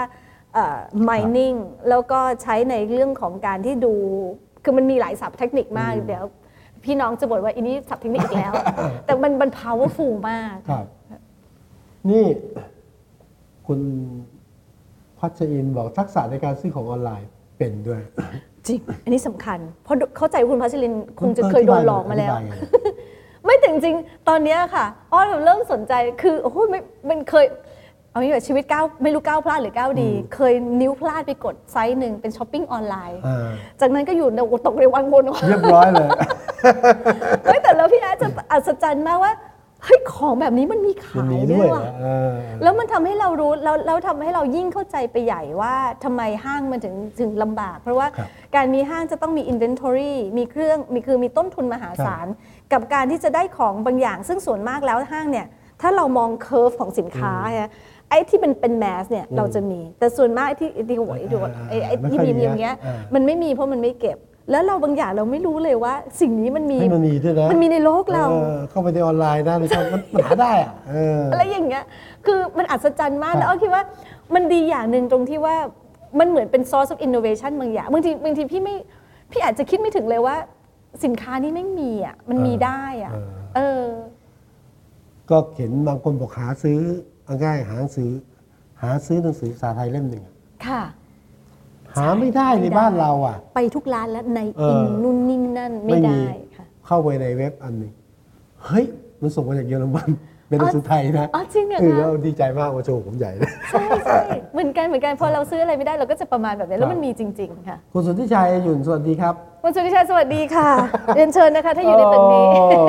[0.55, 0.79] เอ่อ
[1.09, 1.57] mining
[1.89, 3.95] แล้วก็ใช้ในเรื่องของการที่ดู
[4.65, 6.25] คือมันมีหลายศัพท์เทคนิคมากเดี๋ยว
[6.85, 8.53] พี่น้องจะบ่นว่าอันนี้ศัพท์เทคนิคอีกแล้ว
[9.07, 10.87] แต่มันมัน powerful มากครับ
[12.11, 12.25] นี่
[13.67, 13.81] คุณ
[15.19, 18.01] พัชอินบอกทักษะในการซื้อของออนไลน์เป็นด้วย
[18.67, 22.53] จริง อันนี้สำคัญ เพราะเข้าใจว่าคุณพัชรินคงจะเคยโดนหลอกมาแล้วอธิบยไง
[23.45, 27.47] ไม่ถึงจริงๆตอนเนี้ยค่ะอ้อเริ่มสนใจคือโอ้โหไม่มันเคย
[28.19, 33.49] เอางี้แบบชีวิตก้าวไม่รู้ก้าวพลาดหรือก้าวดี เคยนิ้วพลาดไปกดไซต์หนึ่งเป็นช้อปปิ้งออนไลน์อ่า
[33.81, 36.09] จากนั้นก็อยู่ในตกในวังวนเรียบร้อยเลย
[37.45, 39.33] เฮ้ยแต่แล้วพี่อาร์ตจะอัศจรรย์มากว่า
[39.85, 52.27] เฮ้ยของแบบนี้มันมีมันขายมีด้ด้ววยยว่ะเออแล้วมันทำให้เรารู้แล้วแล้วทำให้เรายิ่งเข้าใจไปใหญ่ว่าทำไมห้างมันถึงถึงลำบาก เพราะว่าครับการมีห้างจะต้องมี inventory มีเครื่องมีคือมีต้นทุนมหาศาล
[52.73, 55.47] กับการที่จะได้ของบางอย่าง ซึ่งส่วนมากแล้วห้างเนี่ย
[55.83, 57.71] ถ้าเรามอง curve ของสินค้าฮะ
[58.11, 61.39] ไอ้ที่เป็นเป็น mass เนี่ยเราจะมี แต่ส่วนมากไอ้ที่ไอ้ที่หวยดู
[61.69, 64.19] ไอ้ไอ้ที่ไม่ค่อยมีมีอย่างเงี้ยอ่ามันไม่มีเพราะมันไม่เก็บ
[64.51, 71.85] แล้วเราบางอย่างเราไม่รู้เลยว่า สิ่งนี้มันมีให้มันมีด้วยนะมันมีในโลกเราเออเข้าไปในออนไลน์นะมันมันมันหาได้อะเอออะไรอย่างเงี้ย
[72.27, 73.83] คือมันอัศจรรย์มากครับแล้วอ้อคิดว่า
[74.35, 75.57] มันดีอย่างหนึ่งตรงที่ว่า
[76.19, 78.75] มันเหมือนเป็น source of innovation บางอย่างบางทีบางทีพี่ไม่
[79.31, 80.37] พี่อาจจะคิดไม่ถึงเลยว่า
[81.05, 83.85] สินค้านี้ไม่มีอะมันมีได้อะเออเออ
[85.31, 86.81] ก็เห็นบางคนบอกหาซื้อ
[87.29, 88.11] เอาง่ายหาหนังสือ
[88.83, 90.35] หาซื้อหนังสือภาษาไทยเล่มหนึ่งอะ
[90.67, 90.83] ค่ะ
[91.97, 96.21] หาไม่ได้ในบ้านเราอะ ไปทุกร้านแล้วในเอออินนู่นนี่นั่นไม่ได้
[96.57, 97.93] ค่ะเข้าไปในเว็บอันหนึ่ง
[98.65, 98.85] เฮ้ย
[99.21, 100.11] มันส่งมาจากเยอรมัน
[100.49, 104.21] เป็นหนังสือไทยนะอ๋อจริงเหรอเออคะแล้วดีใจมากมาโชว์ผมใหญ่เลยใช่ใช่
[104.53, 110.69] เหมือนกันเหมือนกันพอเราซื้ออะไรไม่ได้เราก็จะประมาณแบบนี้แล้ครัวบมันมีจริง ๆ ค่ะ คุณสุทธิชัยหยุ่นสวัสดีครับคุณสุริชัยสวัสดีค่ะ
[111.15, 112.81] เรียนเชิญนะคะ ถ้าอยู่ในตึกนี้โอ้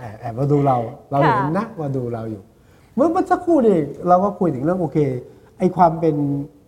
[0.00, 0.76] แอบแอบมาดูเรา
[1.10, 2.42] เราค่ะเห็นนะมาดูเราอยู่
[2.98, 3.78] เมื่อเมื่อสักครู่นี่
[4.08, 4.98] เราก็คุยถึงเรื่องโอเค
[5.58, 6.14] ไอความเป็น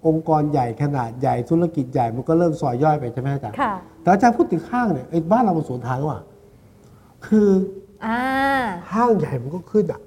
[0.06, 3.72] องค์กรใหญ่ขนาดใหญ่ธุรกิจใหญ่มันก็เริ่มซอยย่อยไปใช่ไหมอาจารย์ค่ะ
[4.02, 6.20] แต่อาจารย์พูดถึงห้างเนี่ยไอ้บ้านเรามันสวนทางว่ะ
[7.26, 7.48] คือ
[8.04, 8.20] อ่า
[8.92, 10.00] ห้างใหญ่มันก็ขึ้นอะ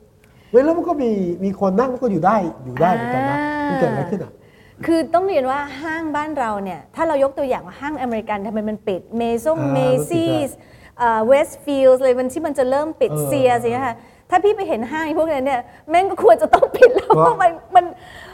[0.52, 1.12] เว้ยแล้วมันก็มี
[1.44, 4.32] มีคนนั่งมันก็อยู่ได้อยู่ได้เหมือนกันนะอ่ามัมันเกิดอะไรขึ้นอะ
[4.86, 10.40] คือต้องเรียนว่าห้างบ้านเราเนี่ย ถ้าเรายกตัวอย่างว่าห้างอเมริกันทำไมมันปิดเมซงอ่าเมมันปิดซี่ได้
[11.28, 13.96] เวสต์ฟิลด์เลยมันที่มันจะเริ่มปิดเออเซียสิงค่ะ
[14.34, 17.86] ถ้าพี่ไปเห็นห้างพวกนั้นเนี่ยแม่งก็ควรจะต้องปิดแล้วเพเพราะราะมันมัน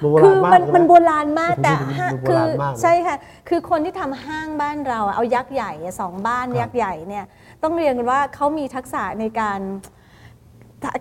[0.04, 3.18] มันโบราณคือมากมันใช่ไหมมันโบราณมากแต่ผมห้างดูโบคือราณมากใช่ค่ะ
[3.50, 7.26] คือคนที่ทำห้างบ้านเราอะเอายักษ์ใหญ่อะสองบ้านครับยักษ์ใหญ่เนี่ย
[7.64, 9.60] ต้องเรียนกันว่าเขามีทักษะในการ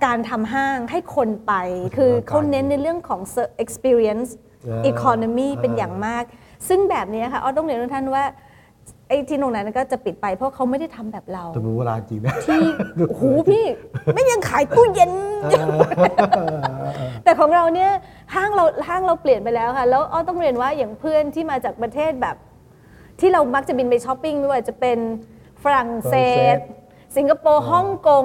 [0.07, 1.53] การทำห้างให้คนไป
[1.97, 3.21] คือเขาเน้นในเรื่องของ
[3.65, 4.31] experience
[4.69, 6.25] อ่า economy เป็นอ่าอย่างมาก
[6.69, 8.25] ซึ่งแบบนี้ค่ะอ้อต้องเรียนทุกท่านว่า
[9.09, 12.63] ไอ้ที่ตรงนั้นก็จะปิดไปเพราะเขาไม่ได้ทำแบบเราแต่มันเวลาจริงนะที่
[13.09, 13.65] โอ้โหพี่
[14.15, 15.13] ไม่ยังขายตู้เย็น
[17.25, 17.91] แต่ของเราเนี่ย
[18.35, 22.37] ห้างเราห้างเราเปลี่ยนไปแล้วค่ะ แล้วอ้อต้องเรียนว่าอย่างเพื่อนที่มาจากประเทศแบบ
[23.21, 24.99] ที่เรามักจะบินไปช้อปปิ้งไม่ว่าจะเป็น
[25.63, 26.15] ฝรั่งเศ
[26.55, 26.57] ส
[27.17, 28.25] สิงคโปร์ฮ่องกง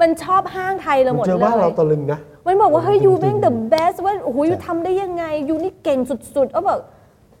[0.00, 5.98] มันชอบห้างไทยเราหมดเจอเลบ้านเรายตะลึงนะมันบอกว่าเฮ้ยจริยูงๆแม่ง the best ว่าโอ้โหยูใช่ทำได้ยังไงยูนี่เก่ง
[6.36, 6.78] สุดๆอ้อบอก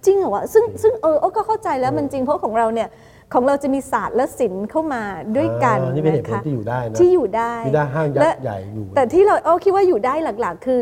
[0.08, 2.88] จริงเหรอวะซึ่งซึ่งเอออ้อก็เข้าใจแล้วมันจริงเพราะของเราเนี่ย
[3.34, 5.02] ของเราจะมีศาสตร์และศิลป์เข้ามา
[5.36, 10.80] ด้วยกันอ่านี่เป็นเหตุผลนะคะที่อยู่ได้นะที่อยู่ได้ที่ได้ห้างยักและษ์ใหญ่อยู่แต่ที่เราอ้อคิดว่าอยู่ได้หลักๆ คือ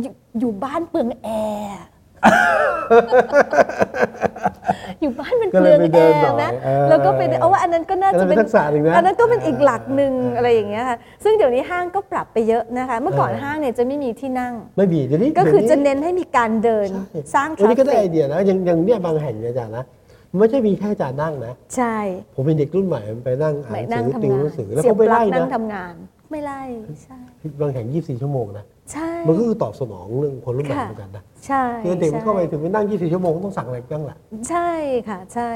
[0.00, 1.28] อยู่อยู่บ้านเปลืองแอ
[1.64, 1.82] ร์
[5.00, 19.84] อยู่บ้านมันก็เปเลลืยองไปแอเดินหน่ร์อยนะเออแล้วก็เป็นเอาว่าอันนั้นก็น่าจะอันนั้นเป็นทักษะหนึ่งนะอันนั้นก็เป็นอีกหลักหนึ่งอะไรอย่างเงี้ยค่ะซึ่งเดี๋ยวนี้ห้างก็ปรับไปเยอะนะคะ เมื่อก่อนเออห้างเนี่ยจะไม่มีที่นั่ง ไม่มีเดี๋ยวนี้ก็คือจะดี๋ยวเน้นให้มีการเดินใช่สร้างทวันรานี้ก็ได้ฟิไอกเดียนะอย่างอย่างเนี่ยบางแห่งเนี่ยอาจารย์นะ
[20.38, 21.96] ไม่ใช่มีแค่อาจารย์นั่งนะ ใช่
[22.34, 25.94] ผมเป็นเด็กรุ่นใหม่ไปนั่งอ่าไม่นหนันั่งงสือทำติวงาหนนังสือแล้วเสียเขาบไม่ปลั๊ไล่กนั่งนะทำงาน
[26.30, 26.62] ไม่ไล่
[27.04, 27.18] ใช่
[27.60, 34.16] บางแห่ง 24 ชั่วโมงนะใช่มันก็คือตอบสนองเรื่องคนรุ่นใหม่ค่ะเหมือนกันนะใช่คือเด็กมันใช่เข้าไปถึงไปนั่ง 24 ชั่วโมงต้องสั่งอะไรบ้างล่ะ
[34.48, 34.70] ใช่
[35.08, 35.50] ค่ะใช่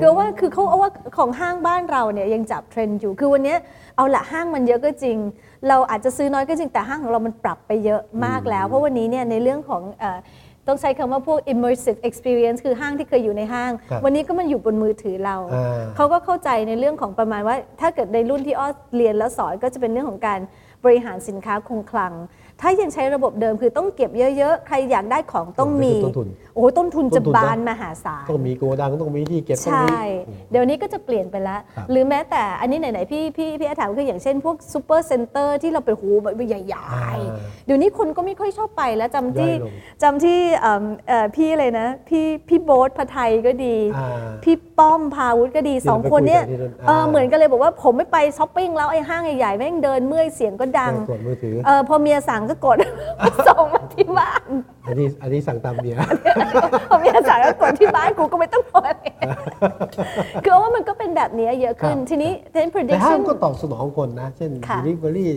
[0.00, 3.58] คือว่าคือเขาเอาว่าของห้างบ้านเราเนี่ยยังจับเทรนด์อยู่ คือวันเนี้ย
[3.96, 5.16] เอาละห้างมันเยอะก็จริง
[5.68, 10.18] เราอาจจะซื้อน้อยก็จริงแต่ห้างของเรามันปรับไปเยอะมากแล้ว เพราะวันนี้เนี่ยในเรื่องของเอ่อ
[10.68, 20.40] ต้องใช้คำว่าพวก immersive experience คือห้างที่เคยอยู่ในห้างครับวันนี้ก็มันอยู่บนมือถือเราอ่าเขาก็เข้าใจในเรื่องของประมาณว่า ถ้าเกิดในรุ่นที่อ้อเรียนแล้วสอนก็จะเป็นเรื่องของการ
[20.84, 22.12] บริหารสินค้าคงคลัง
[22.62, 29.96] ถ้ายังใช้ระบบเดิมคือต้องเก็บเยอะๆ ใครอยากได้ของต้องมีต้นทุนโอ้โหต้นทุนจะต้นทุนนะบานมหาศาลต้องมีโกดังต้องมีที่เก็บต้องใช่
[30.28, 44.08] มีเดี๋ยวนี้ก็จะเปลี่ยนไปแล้วครับหรือแม้แต่อันนี้ไหนๆพี่พี่พี่อาถามคืออย่างเช่นพวกซูเปอร์เซ็นเตอร์ที่เราไปหูแบบใหญ่อ่าๆเดี๋ยวนี้คนก็ไม่ค่อยชอบไปแล้วจำที่ย่อยลงจำที่เอิ่มเอ่อพี่อะไรนะ พี่พี่โบ๊ทพไทยก็ดีอ่า
[44.44, 52.78] พี่ป้อมพาวุฒิก็ดีที่สองเราไปคนเนี้ยคุยกันที่นั่นเอออ่าเหมือนกันเลยบอกว่าผมไม่ไปช้อปปิ้งแล้วไอ้ห้างใหญ่ๆแม่งเดินเมื่อยเสียงก็ดังกดมือถือเออพอเมียสั่งก็กด
[53.48, 54.48] ส่งมาที่บ้าน
[54.86, 55.96] อันนี้อันนี้สั่งตามเมีย
[56.90, 58.94] พอเมียสั่งก็กดที่บ้านกูก็ไม่ต้องกด
[60.44, 65.30] คือว่ามันก็เป็นแบบนี้เยอะขึ้นครับทีนี้เทนแต่ห้าง prediction ก็ตอบสนองคนนะ เช่นค่ะ delivery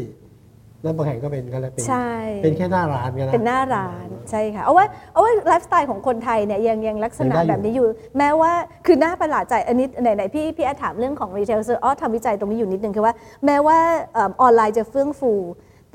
[0.84, 2.10] นั่นบางแห่งก็เป็นกันแล้วเป็นใช่
[2.44, 8.52] เป็นแค่หน้าร้านกันนะเป็นหน้าร้านใช่ค่ะเอาว่าเอาว่าไลฟ์สไตล์ของคนไทยเนี่ยยังยังลักษณะยังได้อยู่แบบนี้อยู่ แม้ว่า
[8.86, 13.14] คือน่าประหลาดใจอันนี้ไหนๆพี่พี่อาถามเรื่องของ retail เซอร์อ้อทำวิจัยตรงนี้อยู่นิดนึงคือว่า
[13.46, 13.80] แม้ว่า
[14.14, 15.34] เออออนไลน์จะเฟื่องฟู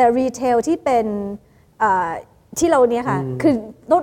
[0.01, 1.07] แต่ retail ที่เป็น
[1.81, 2.11] เอ่อ
[2.59, 3.55] ที่เราเนี่ยค่ะ คือ
[3.93, 4.03] ลด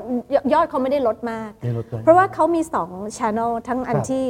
[0.54, 4.26] ยอดเขาไม่ได้ลดมากในรถเลยเพราะว่าเขามี2 channel ทั้งอันครับที่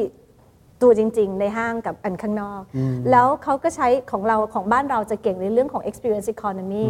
[0.82, 2.62] ตัวจริง ๆ ในห้างกับอันข้างนอก
[3.12, 6.86] แล้วเขาก็ใช้ของเราของบ้านเราจะเก่งในเรื่องของ experience economy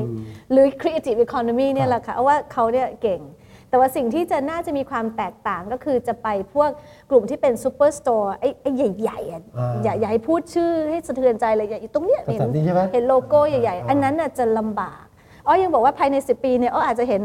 [0.52, 3.22] หรือ creative economy เนี่ยแหละค่ะเอาว่าเขาเนี่ยเก่ง
[3.70, 6.70] แต่ว่าสิ่งที่จะน่าจะมีความแตกต่างก็คือจะไปพวก
[7.10, 15.04] กลุ่มที่เป็น super store ไอ้ไอ้ใหญ่ๆอะอ่าอย่าอย่าให้พูดชื่อให้สะเทือนใจเลยอย่าตรงเนี้ยสถานที่ใช่ไหมเห็นโลโก้ใหญ่ๆ อันนั้นน่ะจะลำบาก
[15.48, 17.22] อ้อยังบอกว่าภายใน 10 ปีเนี่ยอ้ออาจจะเห็น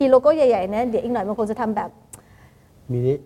[0.00, 1.90] อีโลโก้ใหญ่ๆนะเดี๋ยวอีกหน่อยมันคงจะทำแบบ
[2.92, 3.16] มีนี้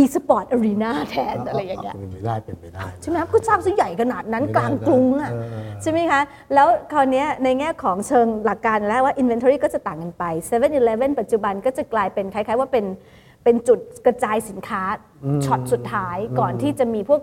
[0.00, 6.20] e-sport arena แทนอะไรอย่างเงี้ยเป็นไปได้เป็นไปได้ใช่ไหมครับก็สร้างซะใหญ่ขนาดนั้นไม่ได้กลางกรุงอะเออเออใช่ไหมคะ
[6.54, 12.84] แล้วคราวเนี้ยในแง่ของเชิงหลักการแล้วว่า inventory ก็จะต่างกันไป7 e เ e ่ e ปัจจุบันก็จะกลายเป็นคล้าย ๆ ว่าเป็น
[13.44, 14.82] เป็นจุดกระจายสินค้า
[15.44, 17.20] ช็อตสุดท้ายก่อนที่จะมีพวก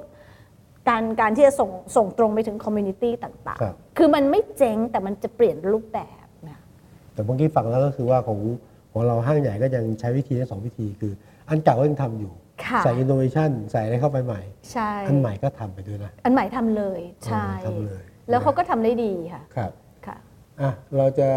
[0.89, 6.59] การการที่จะส่งส่งตรงไปถึง community ต่างครับๆคือมันไม่เจ๊งแต่มันจะเปลี่ยนรูปแบบนะ
[7.13, 8.39] แต่เมื่อกี้ฟังแล้วก็คือว่าของ
[8.91, 11.11] ของเราห้างใหญ่ก็ยังใช้วิธีทั้งสองวิธีคือ
[11.49, 12.48] อันเก่าก็ยังทำอยู่ค่ะ
[12.85, 14.41] ใส่อินโนเวชันใส่อะไรเข้าไปใหม่
[14.71, 19.71] ใช่ อันใหม่ก็ทำไปด้วยนะ อันใหม่ทำเลย ใช่เออทำเลย แล้วเขาก็ทำได้ดีค่ะ ครับ
[20.05, 20.17] ค่ะ
[20.61, 21.27] อะ เราจะ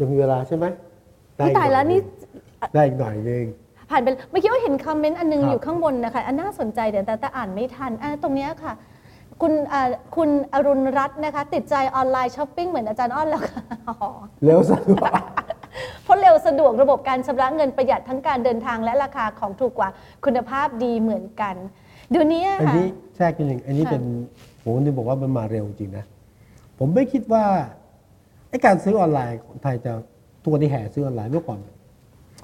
[0.00, 0.64] ยังมีเวลาใช่ไหม
[1.36, 2.00] ได้อุ๊ยตายแล้วนี่
[2.74, 3.44] ได้อีกหน่อยนึง
[3.90, 8.72] ผ่านไปเมื่อกี้ว่าเห็นคอมเมนต์อันนึงครับอยู่ข้างบนนะคะ อันน่าสนใจเดี๋ยวแต่แต่อ่านไม่ทันอะตรงเนี้ยค่ะ
[9.42, 13.96] คุณอ่าคุณอรุณรัตน์นะคะ ติดใจออนไลน์ช้อปปิ้งเหมือนอาจารย์อ้อนแล้วค่ะอ๋อ
[14.44, 15.12] เร็วสะดวก
[16.02, 19.88] เพราะเร็วสะดวกระบบการชำระเงินประหยัดทั้งการเดินทางและราคาของถูกกว่า
[20.24, 21.54] คุณภาพดีเหมือนกัน
[22.10, 24.02] เดี๋ยวนี้อันค่ะนี้แทรกนิดนึงอันนี้ค่ะเป็น
[24.62, 26.04] ผมจะบอกว่ามันมาเร็วจริงนะ
[26.78, 27.44] ผมไม่คิดว่า
[28.48, 29.92] ไอ้การซื้อออนไลน์ของไทยจะ
[30.44, 31.58] ตัวที่แห่ซื้อออนไลน์เมื่อก่อน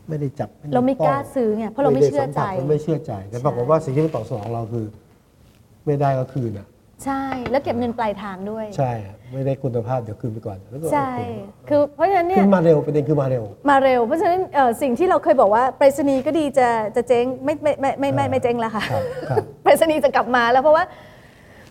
[0.08, 4.86] ไม่ได้จับด้เราไม่กล้าต้องซื้อไงเพราะเราไม่เชื่อใจด้สัมผัสเราไม่เชื่อใจแต่ปรากฏว่าสิ่งที่มันตอบสนองเราคือ
[5.86, 6.66] ไม่ได้ก็คืนอะ
[7.04, 11.10] ใช่ แล้วเก็บเงินปลายทางด้วย ใช่อะไม่ได้คุณภาพเดี๋ยวคืนไปก่อนแล้วก็ใช่
[11.68, 20.84] คือเพราะฉะนั้นเนี่คืยอมาเร็วประเด็นคือมาเร็ว มาเร็ว เพราะฉะนั้นเอ่อสิ่งที่เราเคยบอกว่าไปรษณีย์ก็ดีจะจะเจ๊งไม่ไม่ไม่ไม่ไม่ไม่เจ๊งแล้วค่ะครับครับไปรษณีย์จะกลับมาแล้วเพราะว่า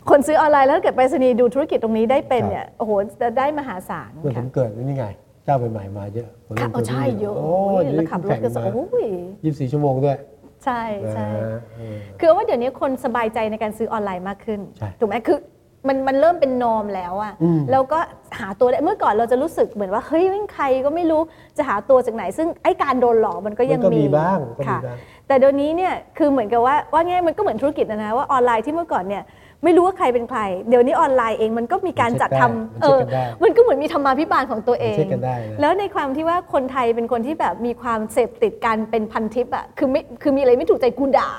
[0.10, 5.06] คนซื้อออนไลน์แล้วถ้าเกิดไปรษณีย์ดูธุรกิจตรงนี้ได้เป็นครับเนี่ยโอ้โหจะได้มหาศาลเมื่อผค่ะมเกิดนี่ไง
[5.46, 9.06] เจ้าใหม่ๆมาเยอะผมค่ะเริ่มเอาใช่เยอะโอ้โอ้ยยแล้วขับรถก็สแข่งมาโอ้ย
[9.44, 10.18] ยี่สิบสี่ชั่วโมงด้วย
[10.66, 10.82] ใช่
[11.14, 15.40] ใช่นะเออคือว่าเดี๋ยวนี้คนสบายใจในการซื้อออนไลน์มากขึ้นใช่ถูกไหมคือ
[15.88, 18.00] มันมันเริ่มเป็นนอมแล้วอะอืมแล้วก็
[18.40, 21.22] หาตัวได้เมื่อก่อนเราจะรู้สึกเหมือนว่าเฮ้ยไม่ใครก็ไม่รู้
[21.58, 24.98] จะหาตัวจากไหน ซึ่งไอ้การโดนหลอกมันก็ยังมันก็มีมีบ้างก็มีค่ะบ้าง
[25.28, 29.24] แต่เดี๋ยวนี้เนี่ยคือเหมือนกับว่าว่าง่ายมันก็เหมือนธุรกิจนะนะว่าออนไลน์ที่เมื่อก่อนเนี่ย
[29.64, 41.30] ไม่รู้ว่าใครเป็นใคร เดี๋ยวนี้ออนไลน์เองมันก็มีการจัดทำมันเอเช็คกันได้มันก็เหมือนมีธรรมาภิบาลของตัวเองเช็คกันได้นะแล้วในความที่ว่าคนไทยเป็นคนที่แบบมีความเสพติดการเป็นพันทิปอะคือไม่คือมีอะไรไม่ถูกใจกูด่า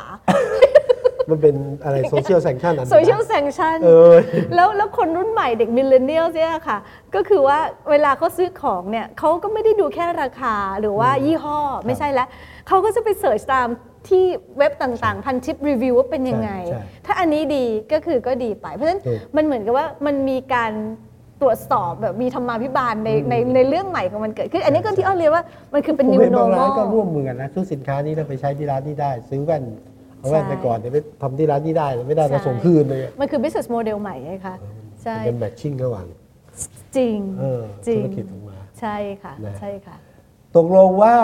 [1.30, 4.14] มันเป็นอะไร social sanction อันหนึ่งนะโซเชียลแsanction เออ
[4.54, 6.78] แล้วแล้วคนรุ่นใหม่เด็ก millennial เนี่ยค่ะ
[7.14, 7.58] ก็คือว่า
[7.90, 12.28] เวลาเขาซื้อของเนี่ยเขาก็ไม่ได้ดูแค่ราคาหรือว่ายี่ห้อไม่ใช่แล้ว
[12.68, 13.68] เขาก็จะไป search ตาม
[14.08, 14.24] ที่
[14.58, 20.72] เว็บต่างๆ พันทิปรีวิวว่าเป็นยังไงใช่ใช่ถ้าอันนี้ดีก็คือก็ดีไป เพราะฉะนั้นถูกมันเหมือนกับว่ามันมีการ
[21.42, 25.44] ตรวจสอบแบบมีธรรมาภิบาลในในในเรื่องใหม่ของมันเกิดขึ้น อันนี้ก็ที่อ้อเรียกว่า
[25.74, 29.64] มันคือเป็นผม new เห็นบางร้าน normal ก็ร่วมมือกันนะซื้อสินค้านี้แล้วไปใช้ที่ร้านนี้ได้ ซื้อแว่น
[30.18, 34.54] เอาแว่นใช่ไปก่อนเดี๋ยวไปทำที่ร้านนี้ได้ไม่ได้ใช่มาส่งคืนเลยอะมันคือ business model ใหม่ไงคะ
[35.02, 36.06] ใช่เป็นแมทชิ่งระหว่าง
[36.96, 39.96] จริงเออจริธุงรกิจออกมาใช่ค่ะนะใช่ค่ะ
[40.56, 41.16] ตกลงว่า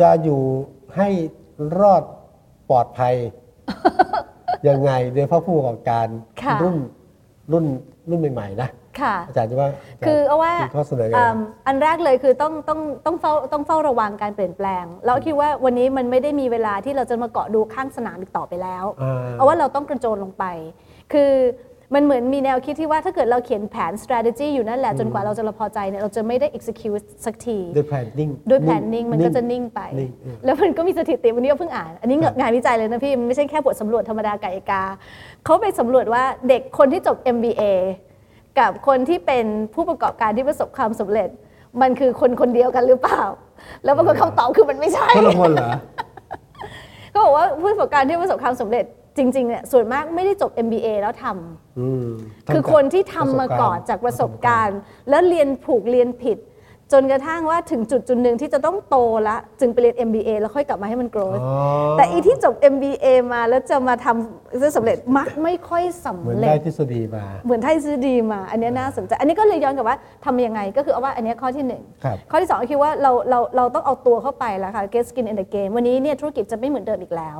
[0.00, 0.40] จะอยู่
[0.96, 1.08] ให้
[1.80, 2.02] รอด
[2.70, 3.14] ปลอดภัย
[4.68, 6.06] ยังไงโดยเฉพาะผู้ประกอบการ
[6.42, 6.76] ค่ะ รุ่น
[7.52, 7.64] รุ่น
[8.10, 8.68] รุ่นใหม่ๆนะ
[9.00, 9.68] ค่ะ อาจารย์จะว่า
[10.06, 20.44] คือเอาว่ามีข้อเสนอไงอืมอันแรกเลยคือต้องต้องต้องเฝ้าต้องเฝ้าระวังการเปลี่ยนแปลง แล้วคิดว่าวันนี้มันไม่ได้มีเวลาที่เราจะมาเกาะดูข้างสนามอีกต่อไปแล้วอ่าเอาว่าเราต้องกระโจนลงไป
[21.12, 21.32] คือ
[21.94, 34.82] มันเหมือนมีแนวคิดที่ว่าถ้าเกิดเราเขียนแผน strategy อยู่นั่นแหละ จนกว่าเราจะพอใจเนี่ยเราจะไม่ได้ execute สักทีด้วย planning ด้วยแผนนิ่งมันก็จะนิ่งไปนิ่งเออแล้วมันก็มีสถิติวันนี้ก็เพิ่งอ่าน อันนี้ครับงานวิจัยเลยนะพี่มันไม่ใช่แค่บทสำรวจธรรมดาไก่กา
[35.44, 37.62] เขาไปสำรวจว่าเด็กคนที่จบ MBA
[38.58, 41.28] กับคนที่เป็นผู้ประกอบการที่ประสบความสำเร็จ
[41.80, 43.22] มันคือคนคนเดียวกันหรือเปล่า
[43.84, 45.70] แล้วปรากฏคำตอบคือมันไม่ใช่คนละคนเหรอ
[47.12, 48.84] ก็บอกว่าผู้ประกอบการที่ประสบความสำเร็จ
[49.16, 52.08] จริงๆเนี่ยส่วนมากไม่ได้จบ MBA แล้วทำอืม
[52.52, 54.78] คือคนที่ทำมาก่อนจากประสบการณ์
[55.10, 56.38] แล้วเรียนผูกเรียนผิด
[56.92, 58.96] จนกระทั่งว่าถึงจุดจุดหนึ่งที่จะต้องโต
[59.28, 61.52] ละจึงไปเรียน MBA แล้วค่อยกลับมาให้มันโกรธอ๋อ
[61.96, 77.38] แต่อีที่จบ MBA มาแล้วจะมาทำจะสำเร็จมักไม่ค่อยสำเหมือนเร็ได้จทฤษฎีมา เหมือนไทยซื้อดีมา อันเนี้ยน่าสนใจ อันนี้ก็เลยย้อนกลับว่าทำยังไงก็คือเอาว่าอันเนี้ยข้อที่หนึ่งครับข้อที่สองก็คือว่าเราเราเราต้องเอาตัวเข้าไปแล้วค่ะ get skin in the game วันนี้เนี่ยธุรกิจจะไม่เหมือนเดิมอีกแล้ว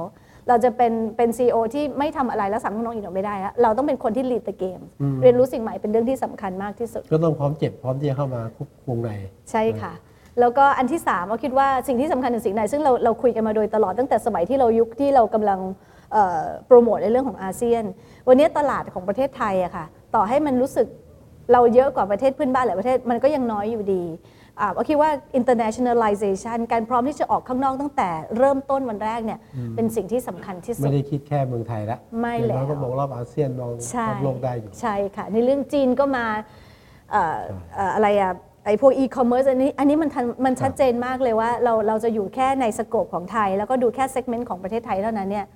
[0.48, 4.82] เราจะเป็นเป็น CEO ที่ไม่ทำอะไรแล้วสั่งลูกน้องอีกต่อไม่ได้แล้วเราต้องเป็นคนที่ lead the game
[5.22, 9.10] เรียนรู้สิ่งใหม่เป็นเรื่องที่สำคัญมากที่สุด ก็ต้องพร้อมเจ็บพร้อมที่จะเข้ามาควบคุมใน
[9.50, 9.92] ใช่ค่ะ
[10.40, 15.60] แล้วก็อันที่3ามเราคิดว่าสิ่งที่สำคัญถึงสิ่งไหนซึ่งเราเราคุยกันมาโดยตลอดตั้งแต่สมัยที่เรายุคที่เรากำลัง
[16.12, 17.84] เอ่อโปรโมทในเรื่องของอาเซียน
[18.28, 19.84] วันนี้ตลาดของประเทศไทยอะค่ะ
[20.14, 20.86] ต่อให้มันรู้สึก
[21.52, 24.43] เราเยอะกว่าประเทศเพื่อนบ้านหลายประเทศมันก็ยังน้อยอยู่ดีอ่า
[24.74, 29.38] เราคิดว่า internationalization การพร้อมที่จะออกข้างนอกตั้งแต่เริ่มต้นวันแรกเนี่ย
[29.76, 36.26] เป็นสิ่งที่สำคัญที่สุไม่ดได้คิดแค่เมืองไทยละไม่อย่างน้อยแล้วก็มองรอบอาเซียนมองใช่รอบโลกได้อยู่ ใช่ค่ะ ในเรื่องจีนก็มา
[37.10, 37.36] เอ่อ
[37.74, 38.32] เอ่ออะไรอะ
[38.66, 45.46] ไอพวกอีคอมเมิร์ซอันนี้อันนี้มันทันมันชัดเจนมากเลยว่าเราเราจะอยู่แค่ใน scope ของไทย แล้วก็ดูแค่ segment ของประเทศไทยเท่านั้นเนี่ย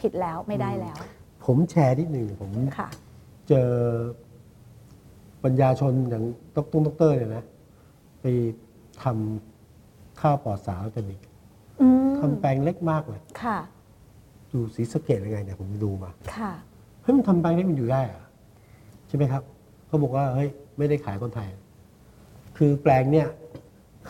[0.00, 0.96] ผิดแล้วไม่ได้แล้ว
[1.44, 2.88] ผมแชร์นิดหนึ่งผมค่ะ
[3.48, 3.70] เจอ
[5.44, 6.24] ปัญญาชนอย่าง
[6.56, 7.44] ดรดรเนี่ยนะ
[8.24, 8.32] ไป
[9.02, 11.20] ทำข้าวปลอดสารออร์แกนิก
[11.80, 13.58] อืมทำแปลงเล็กมากเลยค่ะ
[14.52, 16.52] อยู่ศรีสะเกษยังไงเนี่ยผมไปดูมา ค่ะ
[17.02, 18.24] เฮ้ยมันทำแปลงเล็กมันอยู่ได้เหรอะ
[19.08, 19.42] ใช่ไหมครับ
[19.86, 20.48] เขาบอกว่าเฮ้ย
[20.78, 21.48] ไม่ได้ขายคนไทย
[22.56, 23.28] คือแปลงเนี่ย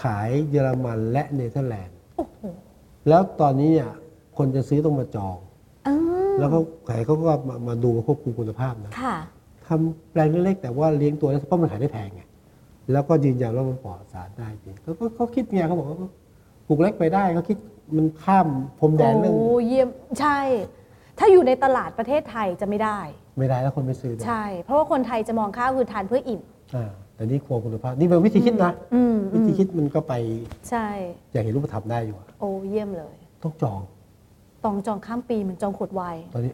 [0.02, 2.40] ขายเยอรมันและเนเธอร์แลนด์โอ้โห
[3.08, 3.90] แล้วตอนนี้เนี่ย
[4.36, 5.36] คนจะซื้อต้องมาจอง
[5.88, 5.94] อื
[6.30, 9.16] มแล้วเขาขายเขาก็มามาดูควบคุมคุณภาพนะค่ะ
[9.68, 12.22] ทำแปลงเล็กๆแต่ว่าเลี้ยงตัวแล้วเพราะมันขายได้แพงไง
[12.92, 15.98] แล้วก็ยืนยันว่ามันปลอดสารได้จริงเขาก็เขาคิดไงเขาบอกว่า
[16.66, 17.58] ปลูกเล็กไปได้เขาคิด
[17.96, 19.88] มันข้ามพรมแดนเรื่องโอ้เยี่ยม
[20.20, 20.38] ใช่
[21.18, 22.98] ถ้าอยู่ในตลาดประเทศไทยจะไม่ได้
[23.38, 26.40] ไม่ได้แล้วคนไม่ซื้อด้วยใช่ เพราะว่าคนไทยจะมองข้าวคือทานเพื่ออิ่ม
[26.76, 30.14] อ่าแต่นี่ครัวคุณภาพนี่เป็นวิธีคิดนะอืมวิธีคิดมันก็ไป
[30.70, 30.86] ใช่
[31.32, 33.80] อย่างเห็นรูปธรรมได้อยู่อะโอ้เยี่ยมเลย ต้องจอง
[34.64, 36.52] ตองจองข้ามปีเหมือนจองขวดไวน์ตอนนี้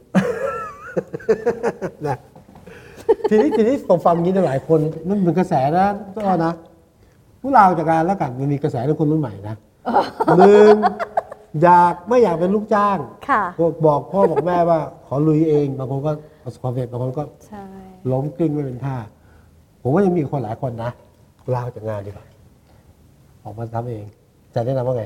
[2.07, 2.17] นะ
[3.31, 5.87] ทีนี้ทีนี้ผมฟังอย่างนี้หลายคนมันเป็นกระแสนะ
[6.17, 6.53] ก็นะ
[7.41, 9.57] พวกเราจากการแล้วกันมันมีกระแสเรื่องคนรุ่นใหม่นะ
[10.39, 10.75] หนึ่ง
[11.63, 12.99] อยากไม่อยากเป็นลูกจ้าง
[13.29, 17.65] ค่ะก็บอกพ่อบอกแม่ว่า ขอลุยเองบางคนก็ประสบความสำเร็จบางคนก็ใช่
[18.13, 18.97] ล้มกลิ้งไม่เป็นท่า
[19.83, 20.91] ผมว่ายังมีคนหลายคนนะ
[21.55, 22.27] ลาออกจากงานดีกว่า
[23.45, 24.05] ออกมาทำเอง
[24.55, 25.05] จะแนะนำว่าไง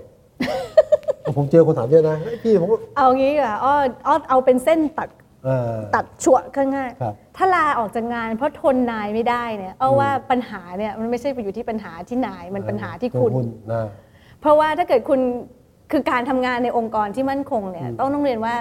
[1.36, 3.74] ผมเจอคนถามเยอะนะเฮ้ยพี่ผมก็เอางี้อะอ้อ
[4.06, 5.23] อ้อเอาเป็นเส้นตัดเออ
[5.94, 13.86] ตัดชั่วข้างง่ายครับถ้าลาออกจากงานเพราะทนนายไม่ได้เนี่ยเอาว่าปัญหาเนี่ยมันไม่ใช่ไปอยู่ที่ปัญหาที่นายมันปัญหาที่คุณตัวนะ
[14.40, 15.20] เพราะว่าถ้าเกิดคุณ
[15.92, 18.54] คือการทำงานในองค์กรที่มั่นคงเนี่ยต้องต้องเรียนว่า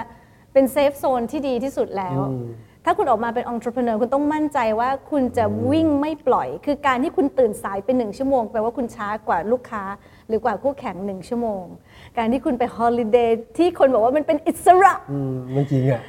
[0.52, 2.46] เป็นเซฟโซนที่ดีที่สุดแล้วอืม
[2.86, 9.82] ถ้าคุณออกมาเป็นผู้ประกอบคุณต้องมั่นใจว่าคุณจะวิ่งไม่ปล่อย คือการที่คุณตื่นสายเป็นหนึ่งชั่วโมงแปลว่าคุณช้ากว่าลูกค้า
[10.28, 11.64] หรือกว่าคู่แข่งหนึ่งชั่วโมง
[12.18, 16.02] การที่คุณไป holiday ที่คนบอกว่ามันเป็นอิสระอืมไม่จริงอะ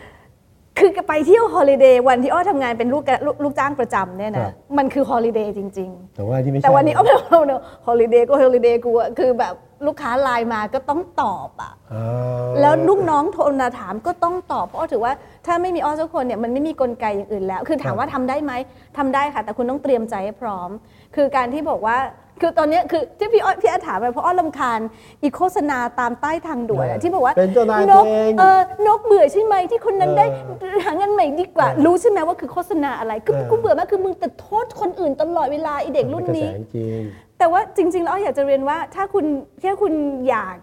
[0.80, 9.54] คือไปเที่ยว holiday วันที่อ้อทำงานเป็นลูกลูกลูกจ้างประจำเนี่ยครันะบมันคือ holiday จริง ๆ แต่ว่าที่ไม่ใช่แต่วันนี้อ้อไม่เอาเนอะ holiday ก็ holiday กูอะคือแบบ
[9.86, 15.14] ลูกค้าไลน์มาก็ต้องตอบอะอ่าแล้วลูกน้องโทรมาถามก็ต้องตอบเพราะอ้อถือว่า
[15.46, 18.52] ถ้าไม่มีอ้อสักคนเนี่ยมันไม่มีกลไกอย่างอื่นแล้ว คือถามว่าทำได้ไหม
[18.98, 20.70] ทำได้ค่ะ แต่คุณต้องเตรียมใจให้พร้อม
[21.16, 21.98] คือการที่บอกว่า
[22.42, 24.80] คือตอนเนี้ยคือที่พี่อ้อยพี่อาถามไปเพราะอ้อลำคาญ
[25.24, 30.26] อีโฆษณาตามใต้ทางด่วนอะที่บอกว่าเป็นเจ้านายนตัวกเองเออนกเบื่อใช่ไหมที่คนนั้นได้
[30.60, 37.02] เอหางานใหม่ดีกว่าเออรู้ใช่ไหมว่าคือโฆษณาอะไรคือเออกูเบื่อมากคือมึงแต่โทษคนอื่นตลอดเวลาไอเด็กรุ่นนี้เป็กระแสจริง
[37.40, 39.26] แต่ว่าจริง ๆ แล้วอ้ออยากจะเรียนว่าถ้าคุณ
[39.64, 39.94] ถ้าคุณ
[40.30, 40.56] อยาก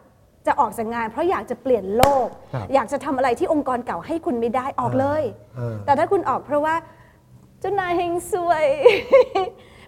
[0.46, 5.22] จะออกจากงาน เพราะอยากจะเปลี่ยนโลกครับอยากจะทำอะไรที่องค์กรเก่าให้คุณไม่ได้ออกเลย
[5.58, 6.74] อ่าแต่ถ้าคุณออกเพราะว่า
[7.60, 8.64] เจ้านายเฮงซวย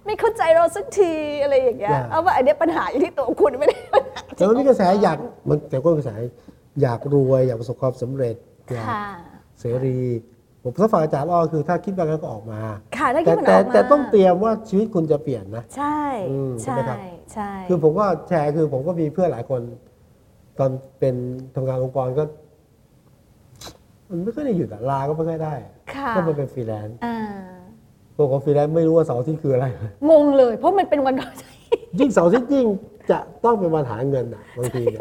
[0.06, 6.10] ไม่เข้าใจเราสักทีอะไรอย่างเงี้ยอ่าเอาว่าอันเนี้ยปัญหาอยู่ที่ตัวคุณไม่ได้ปัญหาแต่มันมีกระแสอยากมันแต่ก็กระแส
[6.82, 8.36] อยากรวยอยากประสบความสำเร็จ
[8.72, 9.06] อยากค่ะ
[9.60, 9.98] เสรี
[10.62, 12.60] ผมถ้าฝากอาจารย์อ้อคือถ้าคิดแบบนั้นก็ออกมา
[12.96, 15.98] ค่ะถ้าคิแต่ดมันแต่ออกมาแต่ต้องเตรียมว่าชีวิตคุณจะเปลี่ยนนะ ใช่
[16.30, 16.98] อืมใช่ใช่ไหมครับ
[17.32, 19.60] ใช่คือผมก็แชร์คือผมก็มีเพื่อนหลายคน
[20.58, 21.14] ตอนเป็น
[21.54, 22.24] ทำงานองค์กรก็
[24.10, 25.54] มันไม่ค่อยได้หยุดอะลาก็ไม่ค่อยได้
[25.94, 27.16] ค่ะก็มาเป็นฟรีแลนซ์อ่า
[28.18, 29.66] ตัวของฟรีแลนซ์ไม่รู้ว่าเสาร์อาทิตย์คืออะไร
[30.10, 31.34] งงเลย เพราะมันเป็นวันก่อน
[31.98, 32.66] ยิ่งเสาร์อาทิตย์ยิ่ง
[33.10, 35.00] จะต้องเป็นวันหาเงินอะบางทีเนี่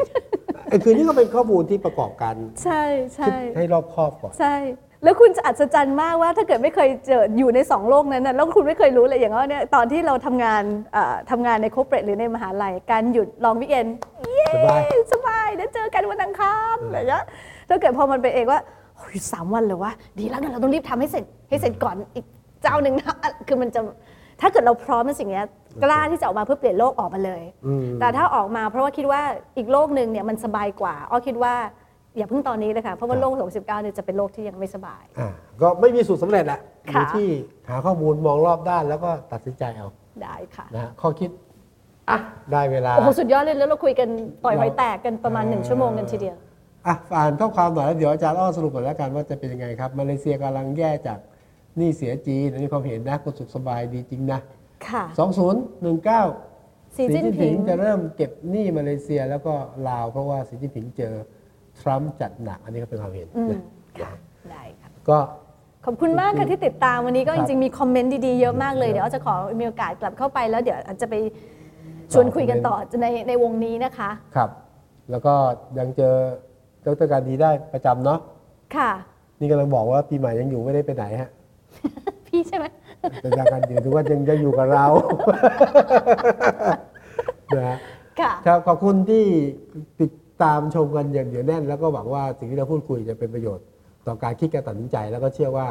[0.68, 2.34] ไอ้คือนี่ก็เป็นข้อมูลที่ประกอบกัน
[2.64, 4.56] ใช่คิดใช่ ให้รอบคอบก่อน ใช่
[5.04, 10.62] แล้วคุณจะอัศจรรย์มากว่าถ้าเกิดไม่เคยเจออยู่ในสองโลกนั้นนะแล้วคุณไม่เคยรู้เลยอย่างว่าเนี่ยตอนที่เราทำงาน
[10.92, 13.86] เอ่อทำงานในโคเปรตหรือในมหาลัย การหยุดลองวิกเอน
[14.34, 17.24] เย้สบาย สบายเดี๋ยวเจอกันวันอังคารอะไรอย่างเงี้ย
[17.68, 18.60] ถ้าเกิดพอมันเป็นเองว่า
[18.96, 22.26] โอ้ยสามวันเลยวะดีแล้วงั้นเราต้องรีบทำให้เสร็จให้เสร็จก่อนอีก
[22.64, 23.16] เจ้าหนึ่งนะ
[23.48, 23.80] คือมันจะ
[24.40, 25.46] ถ้าเกิดเราพร้อมในสิ่งเนี้ย
[25.82, 29.20] กล้าที่จะออกมาเพื่อเปลี่ยนโลกออกมาเลยอืมแต่ถ้าออกมาเพราะว่าคิดว่า
[29.56, 31.54] อีกโลกหนึ่งเนี่ยมันสบายกว่าอ้อคิดว่า
[32.16, 35.28] อย่าเพิ่งตอนนี้เลยค่ะเพราะว่าโลก2019เนี่ยจะเป็นโลกที่ยังไม่สบายอ่า
[35.62, 37.28] ก็ไม่มีสูตรสำเร็จแหละอค่ะยู่ที่
[37.68, 39.88] หาข้อมูลมองรอบด้านแล้วก็ตัดสินใจเอา
[40.22, 41.30] ได้ค่ะนะฮะข้อคิด
[42.10, 42.18] อะ
[42.52, 44.08] ได้เวลาโอ้โหสุดยอดเลยแล้วเราคุยกัน
[44.44, 46.36] ต่อยหอยแตกกันประมาณเอ่อหนึ่งชั่วโมงกันทีเดียว
[46.86, 51.33] อะอ่านข้อความหน่อยแล้วเดี๋ยวอาจารย์อ้อสรุปก่อนแล้วกันว่าจะเป็นยังไงครับมาเลเซียกำลังแย่จากห
[51.80, 54.40] นี้เสียจีนอันนี้ความเห็นนะคนสุขสบายดีจริงนะ
[54.88, 55.04] ค่ะ
[56.20, 59.54] 2019 สีสีจิ้นจิ้นผิผิงงจะเริ่มเก็บหนี้มาเลเซียแล้วก็
[59.88, 61.14] ลาว เพราะว่าสีจิ้นผิงเจอ
[61.80, 63.60] ทรัมป์จัดหนัก อันนี้ก็เป็นความเห็นอืมนะ
[64.00, 64.12] ค่ะ
[64.50, 65.18] ได้ค่ะก็
[65.84, 71.14] ขอบคุณมากค่ะที่ติดตามวันนี้ก็คจรับริงๆมีคอมเมนต์ดีๆเยอะมากเลย เดี๋ยวอ้อจะขอมีโอกาสกลับเข้าไปแล้วเดี๋ยวอาจจะไป
[72.12, 74.50] ชวนคุยกันต่อในในวงนี้นะคะ ครับ
[75.10, 75.34] แล้วก็
[75.78, 76.14] ยังเจอ
[76.86, 78.18] ดรการดีได้ประจำเนาะ
[78.76, 78.90] ค่ะ
[79.40, 81.30] นี่กำลังบอกว่าปีใหม่ยังอยู่ไม่ได้ไปไหนฮะ
[82.26, 82.64] พี่ใช่ไหม
[83.22, 84.86] แต่จากการอยู่ถือว่ายังยังอยู่กับเรา
[87.56, 87.78] นะฮะ
[88.20, 89.24] ค่ะครับขอบคุณที่
[90.00, 90.10] ติด
[90.42, 93.64] ตามชมกันอย่างเหนียวแน่น แล้วก็หวังว่าสิ่งที่เราพูดคุยจะเป็นประโยชน์
[94.06, 95.66] ต่อการคิดการตัดสินใจ แล้วก็เชื่อว่า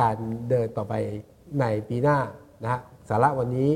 [0.00, 0.16] การ
[0.48, 0.94] เดินต่อไป
[1.60, 2.18] ในปีหน้า
[2.62, 3.70] นะฮะสาระวันนี้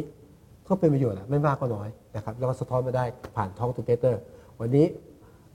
[0.69, 3.05] ก็เป็นประโยชน์แหละไม่มากก็น้อยนะครับแล้วก็สะท้อนมาได้
[3.37, 4.21] ผ่าน Talk Together
[4.61, 4.87] วันนี้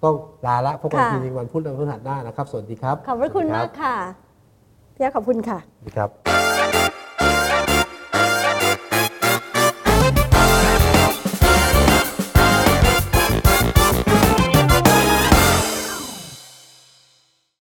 [0.03, 0.15] ต้อง
[0.47, 4.30] ลาละพบกันค่ะทีหนึงวันพุธและพฤหัสหน้านะครับ สวัสดีครับ ขอบพระคุณสวัสดีมากค่ะ
[5.01, 5.57] พี่อาขอบคุณค่ะ
[5.95, 6.09] ครับ